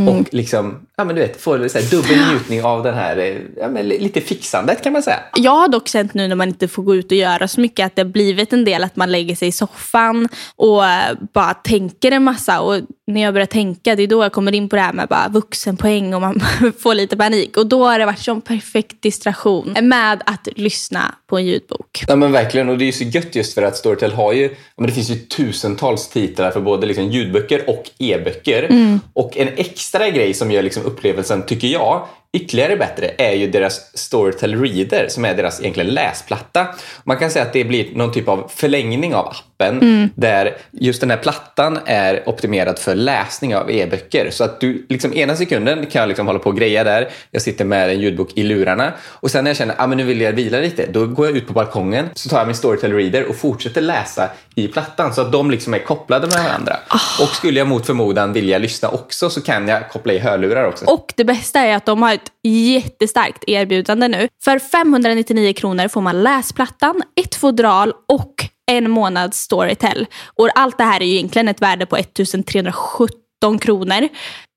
och 0.10 0.34
liksom, 0.34 0.80
ja 1.00 1.06
men 1.06 1.16
du 1.16 1.22
vet, 1.22 1.42
får 1.42 1.68
så 1.68 1.78
här, 1.80 1.86
dubbel 1.92 2.18
njutning 2.32 2.64
av 2.64 2.84
den 2.84 2.94
här, 2.94 3.18
eh, 3.18 3.36
ja, 3.58 3.68
men 3.68 3.88
li- 3.88 4.00
lite 4.00 4.22
fixandet 4.22 4.84
kan 4.84 4.94
man 4.94 5.04
säga. 5.04 5.20
Jag 5.36 5.52
har 5.52 5.68
dock 5.68 5.88
känt 5.88 6.14
nu 6.14 6.28
när 6.28 6.36
man 6.36 6.48
inte 6.48 6.68
får 6.68 6.84
gå 6.84 6.96
ut 6.96 7.12
och 7.12 7.18
göra 7.18 7.48
så 7.48 7.62
mycket 7.62 7.86
att 7.86 7.96
det 7.96 8.02
har 8.02 8.10
blivit 8.10 8.54
en 8.54 8.66
del 8.66 8.84
att 8.84 8.96
man 8.96 9.12
lägger 9.12 9.36
sig 9.36 9.48
i 9.48 9.52
soffan 9.52 10.30
och 10.56 10.86
eh, 10.86 11.16
bara 11.34 11.54
tänker 11.54 12.12
en 12.12 12.24
massa. 12.24 12.62
Och 12.62 12.82
när 13.08 13.22
jag 13.22 13.34
börjar 13.34 13.46
tänka, 13.48 13.96
det 13.96 14.04
är 14.04 14.08
då 14.08 14.24
jag 14.24 14.32
kommer 14.32 14.56
in 14.56 14.70
på 14.70 14.76
det 14.76 14.82
här 14.82 14.94
med 14.94 15.08
bara 15.08 15.28
vuxenpoäng 15.30 16.14
och 16.14 16.22
man 16.22 16.42
får 16.80 16.94
lite 16.96 17.18
panik. 17.18 17.58
Och 17.58 17.68
då 17.68 17.86
har 17.88 18.00
det 18.00 18.06
varit 18.06 18.20
som 18.20 18.42
perfekt 18.42 19.02
distraktion 19.02 19.76
med 19.82 20.24
att 20.26 20.48
lyssna 20.56 21.16
på 21.30 21.38
en 21.38 21.46
ljudbok. 21.46 22.04
Ja 22.08 22.16
men 22.16 22.32
verkligen, 22.32 22.70
och 22.70 22.78
det 22.78 22.84
är 22.84 22.86
ju 22.86 22.92
så 22.92 23.04
gött 23.04 23.36
just 23.36 23.54
för 23.54 23.62
att 23.62 23.78
Storytel 23.78 24.14
har 24.14 24.34
ju, 24.34 24.56
men 24.78 24.88
det 24.88 24.94
finns 24.94 25.10
ju 25.10 25.16
tusentals 25.16 26.10
titlar 26.10 26.52
för 26.52 26.62
både 26.62 26.88
liksom 26.88 27.12
ljudböcker 27.12 27.70
och 27.70 27.90
e-böcker. 27.98 28.70
Och 29.14 29.38
en 29.38 29.48
extra 29.56 30.10
grej 30.10 30.34
som 30.34 30.52
gör 30.52 30.62
liksom 30.64 30.86
upplevelsen, 30.90 31.46
tycker 31.46 31.68
jag, 31.68 32.08
ytterligare 32.34 32.76
bättre 32.76 33.12
är 33.18 33.34
ju 33.34 33.52
deras 33.52 33.98
Storytel 33.98 34.62
Reader 34.62 35.08
som 35.10 35.26
är 35.26 35.36
deras 35.36 35.60
egentligen 35.60 35.94
läsplatta. 35.94 36.68
Man 37.04 37.18
kan 37.18 37.32
säga 37.32 37.46
att 37.46 37.54
det 37.54 37.64
blir 37.64 37.96
någon 37.96 38.12
typ 38.12 38.28
av 38.28 38.52
förlängning 38.56 39.16
av 39.16 39.28
appen 39.28 40.10
där 40.16 40.58
just 40.72 41.02
den 41.02 41.10
här 41.10 41.18
plattan 41.18 41.80
är 41.86 42.30
optimerad 42.30 42.80
för 42.80 42.96
läsning 42.96 43.56
av 43.56 43.72
e-böcker. 43.72 44.30
Så 44.32 44.44
att 44.44 44.60
du 44.60 44.86
liksom 44.90 45.14
ena 45.14 45.36
sekunden 45.36 45.86
kan 45.86 46.00
jag 46.00 46.08
liksom 46.08 46.28
hålla 46.28 46.40
på 46.40 46.50
och 46.50 46.58
greja 46.58 46.84
där. 46.84 47.10
Jag 47.32 47.42
sitter 47.42 47.66
med 47.66 47.90
en 47.90 48.02
ljudbok 48.02 48.32
i 48.36 48.44
lurarna 48.44 48.94
och 49.02 49.32
sen 49.32 49.44
när 49.44 49.52
jag 49.52 49.58
känner 49.58 49.74
att 49.74 49.80
ah, 49.80 49.88
men 49.88 49.98
nu 49.98 50.04
vill 50.04 50.22
jag 50.22 50.32
vila 50.32 50.60
lite, 50.60 50.86
då 50.92 51.08
går 51.08 51.28
jag 51.28 51.38
ut 51.38 51.48
på 51.48 51.54
balkongen 51.54 52.10
så 52.14 52.30
tar 52.30 52.38
jag 52.38 52.48
min 52.48 52.56
Storytel 52.56 52.94
Reader 52.94 53.26
och 53.30 53.36
fortsätter 53.36 53.82
läsa 53.82 54.30
i 54.56 54.68
plattan 54.68 55.14
så 55.14 55.22
att 55.22 55.32
de 55.32 55.52
liksom 55.52 55.74
är 55.74 55.80
kopplade 55.80 56.28
med 56.28 56.44
varandra. 56.44 56.78
Och 57.22 57.30
skulle 57.30 57.60
jag 57.60 57.68
mot 57.68 57.86
förmodan 57.86 58.34
vilja 58.34 58.58
lyssna 58.58 58.90
också 58.90 59.30
så 59.30 59.42
kan 59.42 59.68
jag 59.68 59.90
koppla 59.90 60.14
i 60.14 60.20
hörlurar 60.20 60.64
också. 60.64 60.86
Och 60.86 61.14
det 61.16 61.24
bästa 61.24 61.60
är 61.60 61.76
att 61.76 61.86
de 61.86 62.02
har 62.02 62.19
ett 62.22 62.32
jättestarkt 62.44 63.44
erbjudande 63.48 64.08
nu. 64.08 64.28
För 64.44 64.60
599 64.60 65.54
kronor 65.54 65.88
får 65.88 66.02
man 66.02 66.24
läsplattan, 66.24 67.02
ett 67.22 67.36
fodral 67.36 67.94
och 68.08 68.34
en 68.72 68.92
månads 68.92 69.40
Storytel. 69.40 70.06
Och 70.36 70.50
allt 70.56 70.78
det 70.78 70.84
här 70.84 71.02
är 71.02 71.06
ju 71.06 71.14
egentligen 71.14 71.48
ett 71.48 71.62
värde 71.62 71.86
på 71.86 71.98
1317 71.98 73.60
kronor. 73.60 74.08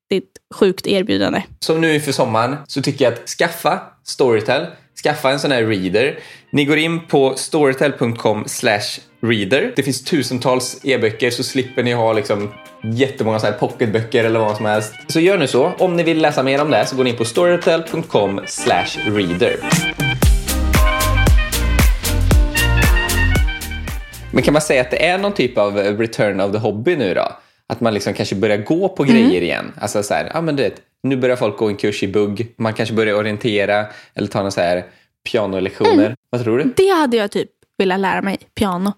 Det 0.09 0.16
är 0.16 0.18
ett 0.18 0.55
sjukt 0.55 0.87
erbjudande. 0.87 1.42
Som 1.61 1.81
nu 1.81 1.94
inför 1.94 2.12
sommaren 2.12 2.57
så 2.66 2.83
tycker 2.83 3.05
jag 3.05 3.14
att 3.14 3.29
skaffa 3.29 3.81
Storytel, 4.05 4.66
skaffa 5.03 5.31
en 5.31 5.40
sån 5.40 5.53
här 5.53 5.64
reader. 5.64 6.18
Ni 6.51 6.64
går 6.64 6.79
in 6.79 7.07
på 7.07 7.35
storytel.com 7.37 8.44
reader. 9.22 9.72
Det 9.77 9.83
finns 9.83 10.05
tusentals 10.05 10.81
e-böcker 10.85 11.31
så 11.31 11.42
slipper 11.42 11.83
ni 11.83 11.92
ha 11.92 12.12
liksom 12.12 12.53
jättemånga 12.83 13.38
så 13.38 13.47
här 13.47 13.53
pocketböcker 13.53 14.25
eller 14.25 14.40
vad 14.40 14.57
som 14.57 14.66
helst. 14.66 14.95
Så 15.07 15.21
gör 15.21 15.38
nu 15.38 15.47
så. 15.47 15.73
Om 15.79 15.97
ni 15.97 16.03
vill 16.03 16.23
läsa 16.23 16.42
mer 16.42 16.62
om 16.62 16.71
det 16.71 16.87
så 16.87 16.97
går 16.97 17.05
ni 17.05 17.11
in 17.11 17.16
på 17.16 17.25
storytel.com 17.25 18.40
reader. 19.07 19.57
Men 24.33 24.42
kan 24.42 24.53
man 24.53 24.62
säga 24.62 24.81
att 24.81 24.90
det 24.90 25.07
är 25.07 25.18
någon 25.18 25.33
typ 25.33 25.59
av 25.59 25.77
return 25.77 26.40
of 26.40 26.53
the 26.53 26.59
hobby 26.59 26.97
nu 26.97 27.14
då? 27.14 27.33
Att 27.66 27.81
man 27.81 27.95
liksom 27.95 28.14
kanske 28.14 28.35
börjar 28.35 28.57
gå 28.57 28.88
på 28.88 29.05
grejer 29.05 29.42
igen. 29.42 29.73
Alltså 29.81 30.03
så 30.03 30.14
här, 30.14 30.31
ja 30.35 30.40
men 30.40 30.57
du 30.57 30.62
vet, 30.62 30.75
nu 31.03 31.16
börjar 31.16 31.37
folk 31.37 31.57
gå 31.57 31.68
en 31.68 31.77
kurs 31.77 32.03
i 32.03 32.09
bugg. 32.09 32.47
Man 32.57 32.75
kanske 32.75 32.95
börjar 32.95 33.14
orientera 33.14 33.87
eller 34.14 34.29
ta 34.29 34.38
några 34.38 34.51
så 34.51 34.61
här 34.61 34.85
pianolektioner. 35.33 36.14
Vad 36.31 36.42
tror 36.42 36.59
du? 36.59 36.73
Det 36.77 36.88
hade 36.88 37.16
jag 37.16 37.31
typ 37.31 37.51
velat 37.79 38.01
lära 38.01 38.23
mig, 38.23 38.38
piano. 38.55 38.92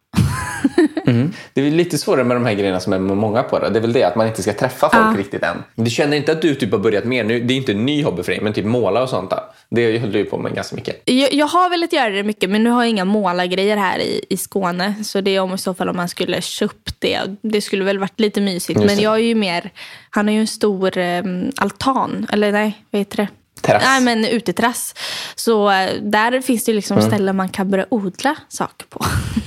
Det 1.52 1.60
är 1.66 1.70
lite 1.70 1.98
svårare 1.98 2.24
med 2.24 2.36
de 2.36 2.46
här 2.46 2.54
grejerna 2.54 2.80
som 2.80 2.92
är 2.92 2.98
med 2.98 3.16
många 3.16 3.42
på 3.42 3.58
det. 3.58 3.66
Är 3.66 3.80
väl 3.80 3.92
det 3.92 4.04
att 4.04 4.16
man 4.16 4.26
inte 4.26 4.42
ska 4.42 4.52
träffa 4.52 4.90
folk 4.90 5.04
Ja. 5.14 5.14
riktigt 5.18 5.42
än. 5.42 5.56
Du 5.74 5.90
känner 5.90 6.16
inte 6.16 6.32
att 6.32 6.42
du 6.42 6.54
typ 6.54 6.72
har 6.72 6.78
börjat 6.78 7.04
mer 7.04 7.24
nu? 7.24 7.40
Det 7.40 7.54
är 7.54 7.56
inte 7.56 7.72
en 7.72 7.86
ny 7.86 8.04
hobby 8.04 8.22
för 8.22 8.32
dig, 8.32 8.40
men 8.40 8.52
typ 8.52 8.64
måla 8.64 9.02
och 9.02 9.08
sånt? 9.08 9.32
Det 9.70 9.98
höll 9.98 10.12
du 10.12 10.24
på 10.24 10.38
med 10.38 10.54
ganska 10.54 10.76
mycket. 10.76 11.02
Jag, 11.04 11.32
jag 11.34 11.46
har 11.46 11.70
velat 11.70 11.92
göra 11.92 12.10
det 12.10 12.22
mycket 12.22 12.50
men 12.50 12.64
nu 12.64 12.70
har 12.70 12.82
jag 12.82 12.90
inga 12.90 13.04
målargrejer 13.04 13.76
här 13.76 13.98
i, 13.98 14.20
i 14.30 14.36
Skåne. 14.36 14.94
Så 15.04 15.20
det 15.20 15.36
är 15.36 15.40
om 15.40 15.54
i 15.54 15.58
så 15.58 15.74
fall 15.74 15.88
om 15.88 15.96
man 15.96 16.08
skulle 16.08 16.42
köpt 16.42 16.96
det. 17.00 17.20
Det 17.42 17.60
skulle 17.60 17.84
väl 17.84 17.98
varit 17.98 18.20
lite 18.20 18.40
mysigt. 18.40 18.80
Men 18.80 19.00
jag 19.00 19.14
är 19.14 19.18
ju 19.18 19.34
mer, 19.34 19.70
han 20.10 20.26
har 20.28 20.32
ju 20.34 20.40
en 20.40 20.46
stor 20.46 20.98
eh, 20.98 21.22
altan. 21.56 22.26
Eller 22.32 22.52
nej, 22.52 22.84
vad 22.90 22.98
heter 22.98 23.16
det? 23.16 23.28
Terrass. 23.60 23.82
Nej 23.86 24.00
men 24.00 24.24
uteterrass. 24.24 24.94
Så 25.34 25.70
eh, 25.70 25.90
där 26.02 26.40
finns 26.40 26.64
det 26.64 26.72
liksom 26.72 26.98
Mm. 26.98 27.10
ställen 27.10 27.36
man 27.36 27.48
kan 27.48 27.70
börja 27.70 27.86
odla 27.90 28.36
saker 28.48 28.86
på. 28.88 29.04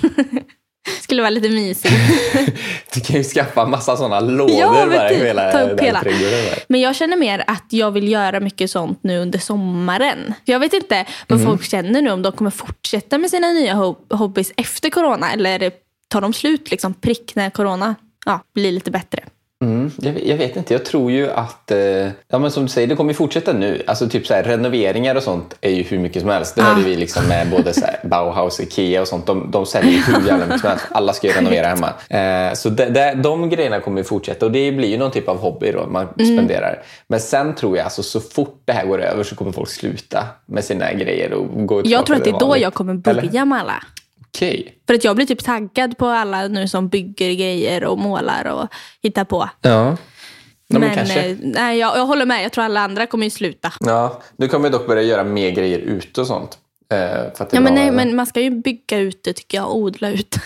skulle 1.02 1.21
vara 1.21 1.30
lite 1.30 1.50
mysigt. 1.50 1.93
Du 2.93 3.02
kan 3.02 3.15
ju 3.15 3.23
skaffa 3.23 3.62
en 3.62 3.69
massa 3.69 3.97
sådana 3.97 4.19
lådor 4.19 4.60
Ja, 4.60 4.88
bara 4.91 5.12
i 5.12 5.15
typ, 5.15 5.23
hela 5.28 5.52
ta 5.52 5.62
upp 5.62 5.80
hela. 5.82 6.04
Men 6.67 6.82
jag 6.82 6.95
känner 6.95 7.17
mer 7.17 7.43
att 7.47 7.65
jag 7.69 7.91
vill 7.91 8.12
göra 8.12 8.39
mycket 8.39 8.71
sånt 8.71 9.00
nu 9.04 9.19
under 9.19 9.39
sommaren. 9.39 10.34
Jag 10.45 10.60
vet 10.60 10.73
inte 10.73 11.06
vad 11.28 11.39
Mm. 11.39 11.52
folk 11.52 11.63
känner 11.63 12.02
nu, 12.02 12.12
om 12.12 12.21
de 12.21 12.32
kommer 12.32 12.52
fortsätta 12.52 13.17
med 13.17 13.30
sina 13.30 13.47
nya 13.47 13.73
hob- 13.73 14.13
hobbys 14.15 14.52
efter 14.58 14.89
corona. 14.89 15.32
Eller 15.34 15.71
tar 16.08 16.21
de 16.21 16.34
slut 16.34 16.71
liksom 16.71 16.93
prick 16.93 17.36
när 17.36 17.50
corona 17.50 17.95
ja, 18.26 18.39
blir 18.54 18.71
lite 18.71 18.91
bättre. 18.91 19.23
Mm, 19.65 19.91
jag, 20.01 20.25
jag 20.25 20.37
vet 20.37 20.55
inte, 20.55 20.73
jag 20.73 20.85
tror 20.85 21.11
ju 21.11 21.31
att, 21.31 21.71
eh, 21.71 21.77
ja 22.27 22.39
men 22.39 22.51
som 22.51 22.63
du 22.63 22.69
säger, 22.69 22.87
det 22.87 22.95
kommer 22.95 23.11
ju 23.11 23.15
fortsätta 23.15 23.53
nu. 23.53 23.83
Alltså 23.87 24.09
typ 24.09 24.27
så 24.27 24.33
här, 24.33 24.43
renoveringar 24.43 25.15
och 25.15 25.23
sånt 25.23 25.55
är 25.61 25.71
ju 25.71 25.83
hur 25.83 25.99
mycket 25.99 26.21
som 26.21 26.29
helst. 26.31 26.55
Det 26.55 26.61
hörde 26.61 26.81
vi 26.81 26.95
liksom 26.95 27.27
med 27.27 27.49
både 27.49 27.73
så 27.73 27.85
här, 27.85 27.99
Bauhaus, 28.03 28.59
Ikea 28.59 29.01
och 29.01 29.07
sånt. 29.07 29.25
De, 29.25 29.51
de 29.51 29.65
säljer 29.65 29.91
ju 29.91 29.99
hur 29.99 30.27
jävla 30.27 30.45
mycket 30.45 30.61
som 30.61 30.69
helst. 30.69 30.85
Alla 30.91 31.13
ska 31.13 31.27
ju 31.27 31.33
renovera 31.33 31.67
hemma. 31.67 31.89
Eh, 32.09 32.53
så 32.53 32.69
de, 32.69 32.85
de, 32.85 33.13
de 33.21 33.49
grejerna 33.49 33.79
kommer 33.79 33.97
ju 33.97 34.03
fortsätta 34.03 34.45
och 34.45 34.51
det 34.51 34.71
blir 34.71 34.89
ju 34.89 34.97
någon 34.97 35.11
typ 35.11 35.27
av 35.27 35.37
hobby 35.37 35.71
då 35.71 35.85
man 35.87 36.07
spenderar. 36.13 36.83
Men 37.07 37.19
sen 37.19 37.55
tror 37.55 37.77
jag, 37.77 37.83
alltså, 37.83 38.03
så 38.03 38.19
fort 38.19 38.61
det 38.65 38.73
här 38.73 38.85
går 38.85 39.01
över 39.01 39.23
så 39.23 39.35
kommer 39.35 39.51
folk 39.51 39.69
sluta 39.69 40.25
med 40.45 40.63
sina 40.63 40.93
grejer 40.93 41.33
och 41.33 41.67
gå 41.67 41.81
Jag 41.85 42.05
tror 42.05 42.15
att 42.15 42.23
det 42.23 42.29
är 42.29 42.39
då 42.39 42.57
jag 42.57 42.73
kommer 42.73 42.93
börja 42.93 43.45
med 43.45 43.59
alla. 43.59 43.83
Okej. 44.38 44.78
För 44.88 44.93
att 44.93 45.04
jag 45.04 45.15
blir 45.15 45.26
typ 45.26 45.43
taggad 45.43 45.97
på 45.97 46.06
alla 46.08 46.47
nu 46.47 46.67
som 46.67 46.89
bygger 46.89 47.34
grejer 47.34 47.84
och 47.84 47.97
målar 47.97 48.45
och 48.45 48.67
hittar 49.04 49.23
på. 49.23 49.50
Ja. 49.62 49.97
men 50.69 50.82
men 50.82 50.95
kanske. 50.95 51.19
eh, 51.30 51.38
nej, 51.41 51.78
jag, 51.78 51.97
jag 51.97 52.06
håller 52.06 52.26
med. 52.26 52.43
Jag 52.43 52.52
tror 52.52 52.63
alla 52.63 52.82
andra 52.82 53.06
kommer 53.08 53.26
ju 53.26 53.30
sluta. 53.30 53.73
Ja, 53.80 54.21
du 54.38 54.47
kommer 54.47 54.69
dock 54.69 54.88
börja 54.88 55.02
göra 55.02 55.23
mer 55.23 55.50
grejer 55.52 55.80
ute 55.80 56.21
och 56.21 56.28
sånt. 56.28 56.58
Eh, 56.93 56.97
för 57.00 57.26
att 57.26 57.38
det 57.38 57.47
Ja, 57.52 57.60
men, 57.62 57.63
var- 57.63 57.82
nej, 57.82 57.91
men 57.91 58.15
man 58.15 58.26
ska 58.26 58.41
ju 58.41 58.50
bygga 58.50 58.97
ute 59.00 59.34
tycker 59.34 59.58
jag 59.58 59.67
och 59.67 59.78
odla 59.78 60.10
ut. 60.10 60.36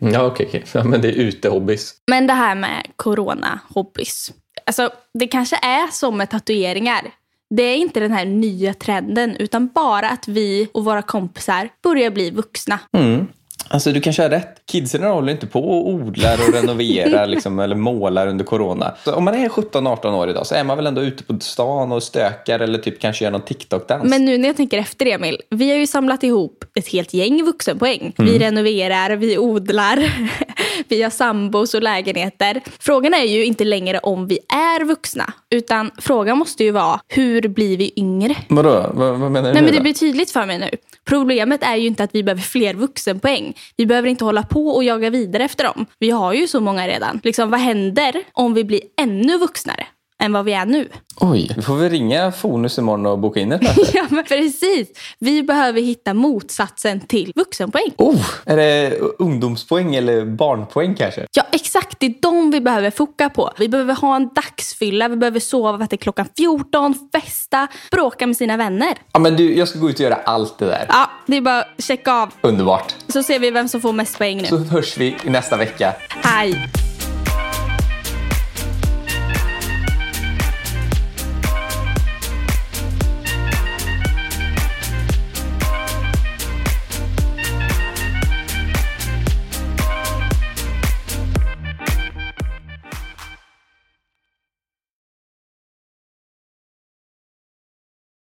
Ja, 0.00 0.26
okej, 0.26 0.46
okej. 0.48 0.64
Ja, 0.72 0.84
men 0.84 1.00
det 1.00 1.08
är 1.08 1.12
utehobbys. 1.12 1.94
Men 2.10 2.26
det 2.26 2.32
här 2.32 2.54
med 2.54 2.86
corona-hobbys. 2.96 4.30
Alltså, 4.66 4.90
det 5.14 5.26
kanske 5.26 5.56
är 5.56 5.86
som 5.92 6.16
med 6.16 6.30
tatueringar. 6.30 7.02
Det 7.50 7.62
är 7.62 7.76
inte 7.76 8.00
den 8.00 8.12
här 8.12 8.24
nya 8.24 8.74
trenden 8.74 9.36
utan 9.36 9.68
bara 9.68 10.10
att 10.10 10.28
vi 10.28 10.68
och 10.72 10.84
våra 10.84 11.02
kompisar 11.02 11.68
börjar 11.82 12.10
bli 12.10 12.30
vuxna. 12.30 12.78
Mm. 12.92 13.26
Alltså 13.68 13.92
du 13.92 14.00
kanske 14.00 14.22
har 14.22 14.30
rätt. 14.30 14.62
Kidsen 14.66 15.02
håller 15.02 15.32
inte 15.32 15.46
på 15.46 15.60
och 15.60 15.88
odlar 15.88 16.34
och 16.48 16.54
renoverar 16.54 17.26
liksom, 17.36 17.58
eller 17.58 17.76
målar 17.76 18.26
under 18.26 18.44
corona. 18.44 18.94
Så 19.04 19.14
om 19.14 19.24
man 19.24 19.34
är 19.34 19.48
17-18 19.48 20.14
år 20.14 20.30
idag 20.30 20.46
så 20.46 20.54
är 20.54 20.64
man 20.64 20.76
väl 20.76 20.86
ändå 20.86 21.02
ute 21.02 21.22
på 21.24 21.38
stan 21.40 21.92
och 21.92 22.02
stökar 22.02 22.60
eller 22.60 22.78
typ 22.78 23.00
kanske 23.00 23.24
gör 23.24 23.30
någon 23.30 23.42
TikTok-dans. 23.42 24.04
Men 24.04 24.24
nu 24.24 24.38
när 24.38 24.48
jag 24.48 24.56
tänker 24.56 24.78
efter 24.78 25.06
Emil, 25.06 25.40
vi 25.50 25.70
har 25.70 25.76
ju 25.76 25.86
samlat 25.86 26.22
ihop 26.22 26.64
ett 26.74 26.88
helt 26.88 27.14
gäng 27.14 27.44
vuxenpoäng. 27.44 28.12
Vi 28.18 28.38
renoverar, 28.38 29.16
vi 29.16 29.38
odlar, 29.38 30.12
vi 30.88 31.02
har 31.02 31.10
sambos 31.10 31.74
och 31.74 31.82
lägenheter. 31.82 32.60
Frågan 32.78 33.14
är 33.14 33.24
ju 33.24 33.44
inte 33.44 33.64
längre 33.64 33.98
om 33.98 34.26
vi 34.26 34.38
är 34.48 34.84
vuxna, 34.84 35.32
utan 35.50 35.90
frågan 35.98 36.38
måste 36.38 36.64
ju 36.64 36.70
vara 36.70 37.00
hur 37.08 37.48
blir 37.48 37.76
vi 37.76 37.92
yngre? 37.96 38.36
Vadå? 38.48 38.90
Vad, 38.94 39.18
vad 39.18 39.30
menar 39.30 39.48
du 39.48 39.54
Nej, 39.54 39.54
nu 39.54 39.60
men 39.62 39.72
det 39.72 39.78
då? 39.78 39.82
blir 39.82 39.94
tydligt 39.94 40.30
för 40.30 40.46
mig 40.46 40.58
nu. 40.58 40.70
Problemet 41.04 41.62
är 41.62 41.76
ju 41.76 41.86
inte 41.86 42.04
att 42.04 42.14
vi 42.14 42.22
behöver 42.22 42.42
fler 42.42 42.74
vuxenpoäng. 42.74 43.55
Vi 43.76 43.86
behöver 43.86 44.08
inte 44.08 44.24
hålla 44.24 44.42
på 44.42 44.68
och 44.68 44.84
jaga 44.84 45.10
vidare 45.10 45.44
efter 45.44 45.64
dem. 45.64 45.86
Vi 45.98 46.10
har 46.10 46.32
ju 46.32 46.46
så 46.48 46.60
många 46.60 46.88
redan. 46.88 47.20
Liksom, 47.24 47.50
vad 47.50 47.60
händer 47.60 48.22
om 48.32 48.54
vi 48.54 48.64
blir 48.64 48.80
ännu 49.00 49.38
vuxnare 49.38 49.86
än 50.22 50.32
vad 50.32 50.44
vi 50.44 50.52
är 50.52 50.66
nu? 50.66 50.88
Oj, 51.20 51.50
vi 51.56 51.62
får 51.62 51.76
väl 51.76 51.90
ringa 51.90 52.32
Fonus 52.32 52.78
imorgon 52.78 53.06
och 53.06 53.18
boka 53.18 53.40
in 53.40 53.52
ett 53.52 53.62
möte. 53.62 53.80
Ja, 53.94 54.06
men 54.10 54.24
precis. 54.24 54.88
Vi 55.18 55.42
behöver 55.42 55.80
hitta 55.80 56.14
motsatsen 56.14 57.00
till 57.00 57.32
vuxenpoäng. 57.36 57.92
Oh, 57.96 58.24
är 58.44 58.56
det 58.56 58.98
ungdomspoäng 59.18 59.94
eller 59.94 60.24
barnpoäng 60.24 60.94
kanske? 60.94 61.26
Ja, 61.32 61.42
exakt. 61.52 62.00
Det 62.00 62.06
är 62.06 62.14
de 62.22 62.50
vi 62.50 62.60
behöver 62.60 62.90
foka 62.90 63.28
på. 63.28 63.50
Vi 63.58 63.68
behöver 63.68 63.94
ha 63.94 64.16
en 64.16 64.28
dagsfylla, 64.34 65.08
vi 65.08 65.16
behöver 65.16 65.40
sova 65.40 65.86
till 65.86 65.98
klockan 65.98 66.26
14, 66.36 66.94
festa, 67.12 67.68
bråka 67.90 68.26
med 68.26 68.36
sina 68.36 68.56
vänner. 68.56 68.94
Ja, 69.12 69.20
men 69.20 69.36
du, 69.36 69.56
jag 69.56 69.68
ska 69.68 69.78
gå 69.78 69.90
ut 69.90 69.94
och 69.96 70.00
göra 70.00 70.14
allt 70.14 70.58
det 70.58 70.66
där. 70.66 70.86
Ja, 70.88 71.10
det 71.26 71.36
är 71.36 71.40
bara 71.40 71.60
att 71.60 71.84
checka 71.84 72.12
av. 72.12 72.32
Underbart. 72.40 72.94
Så 73.08 73.22
ser 73.22 73.38
vi 73.38 73.50
vem 73.50 73.68
som 73.68 73.80
får 73.80 73.92
mest 73.92 74.18
poäng 74.18 74.36
nu. 74.36 74.46
Så 74.48 74.58
hörs 74.58 74.98
vi 74.98 75.16
i 75.24 75.30
nästa 75.30 75.56
vecka. 75.56 75.94
Hej! 76.08 76.85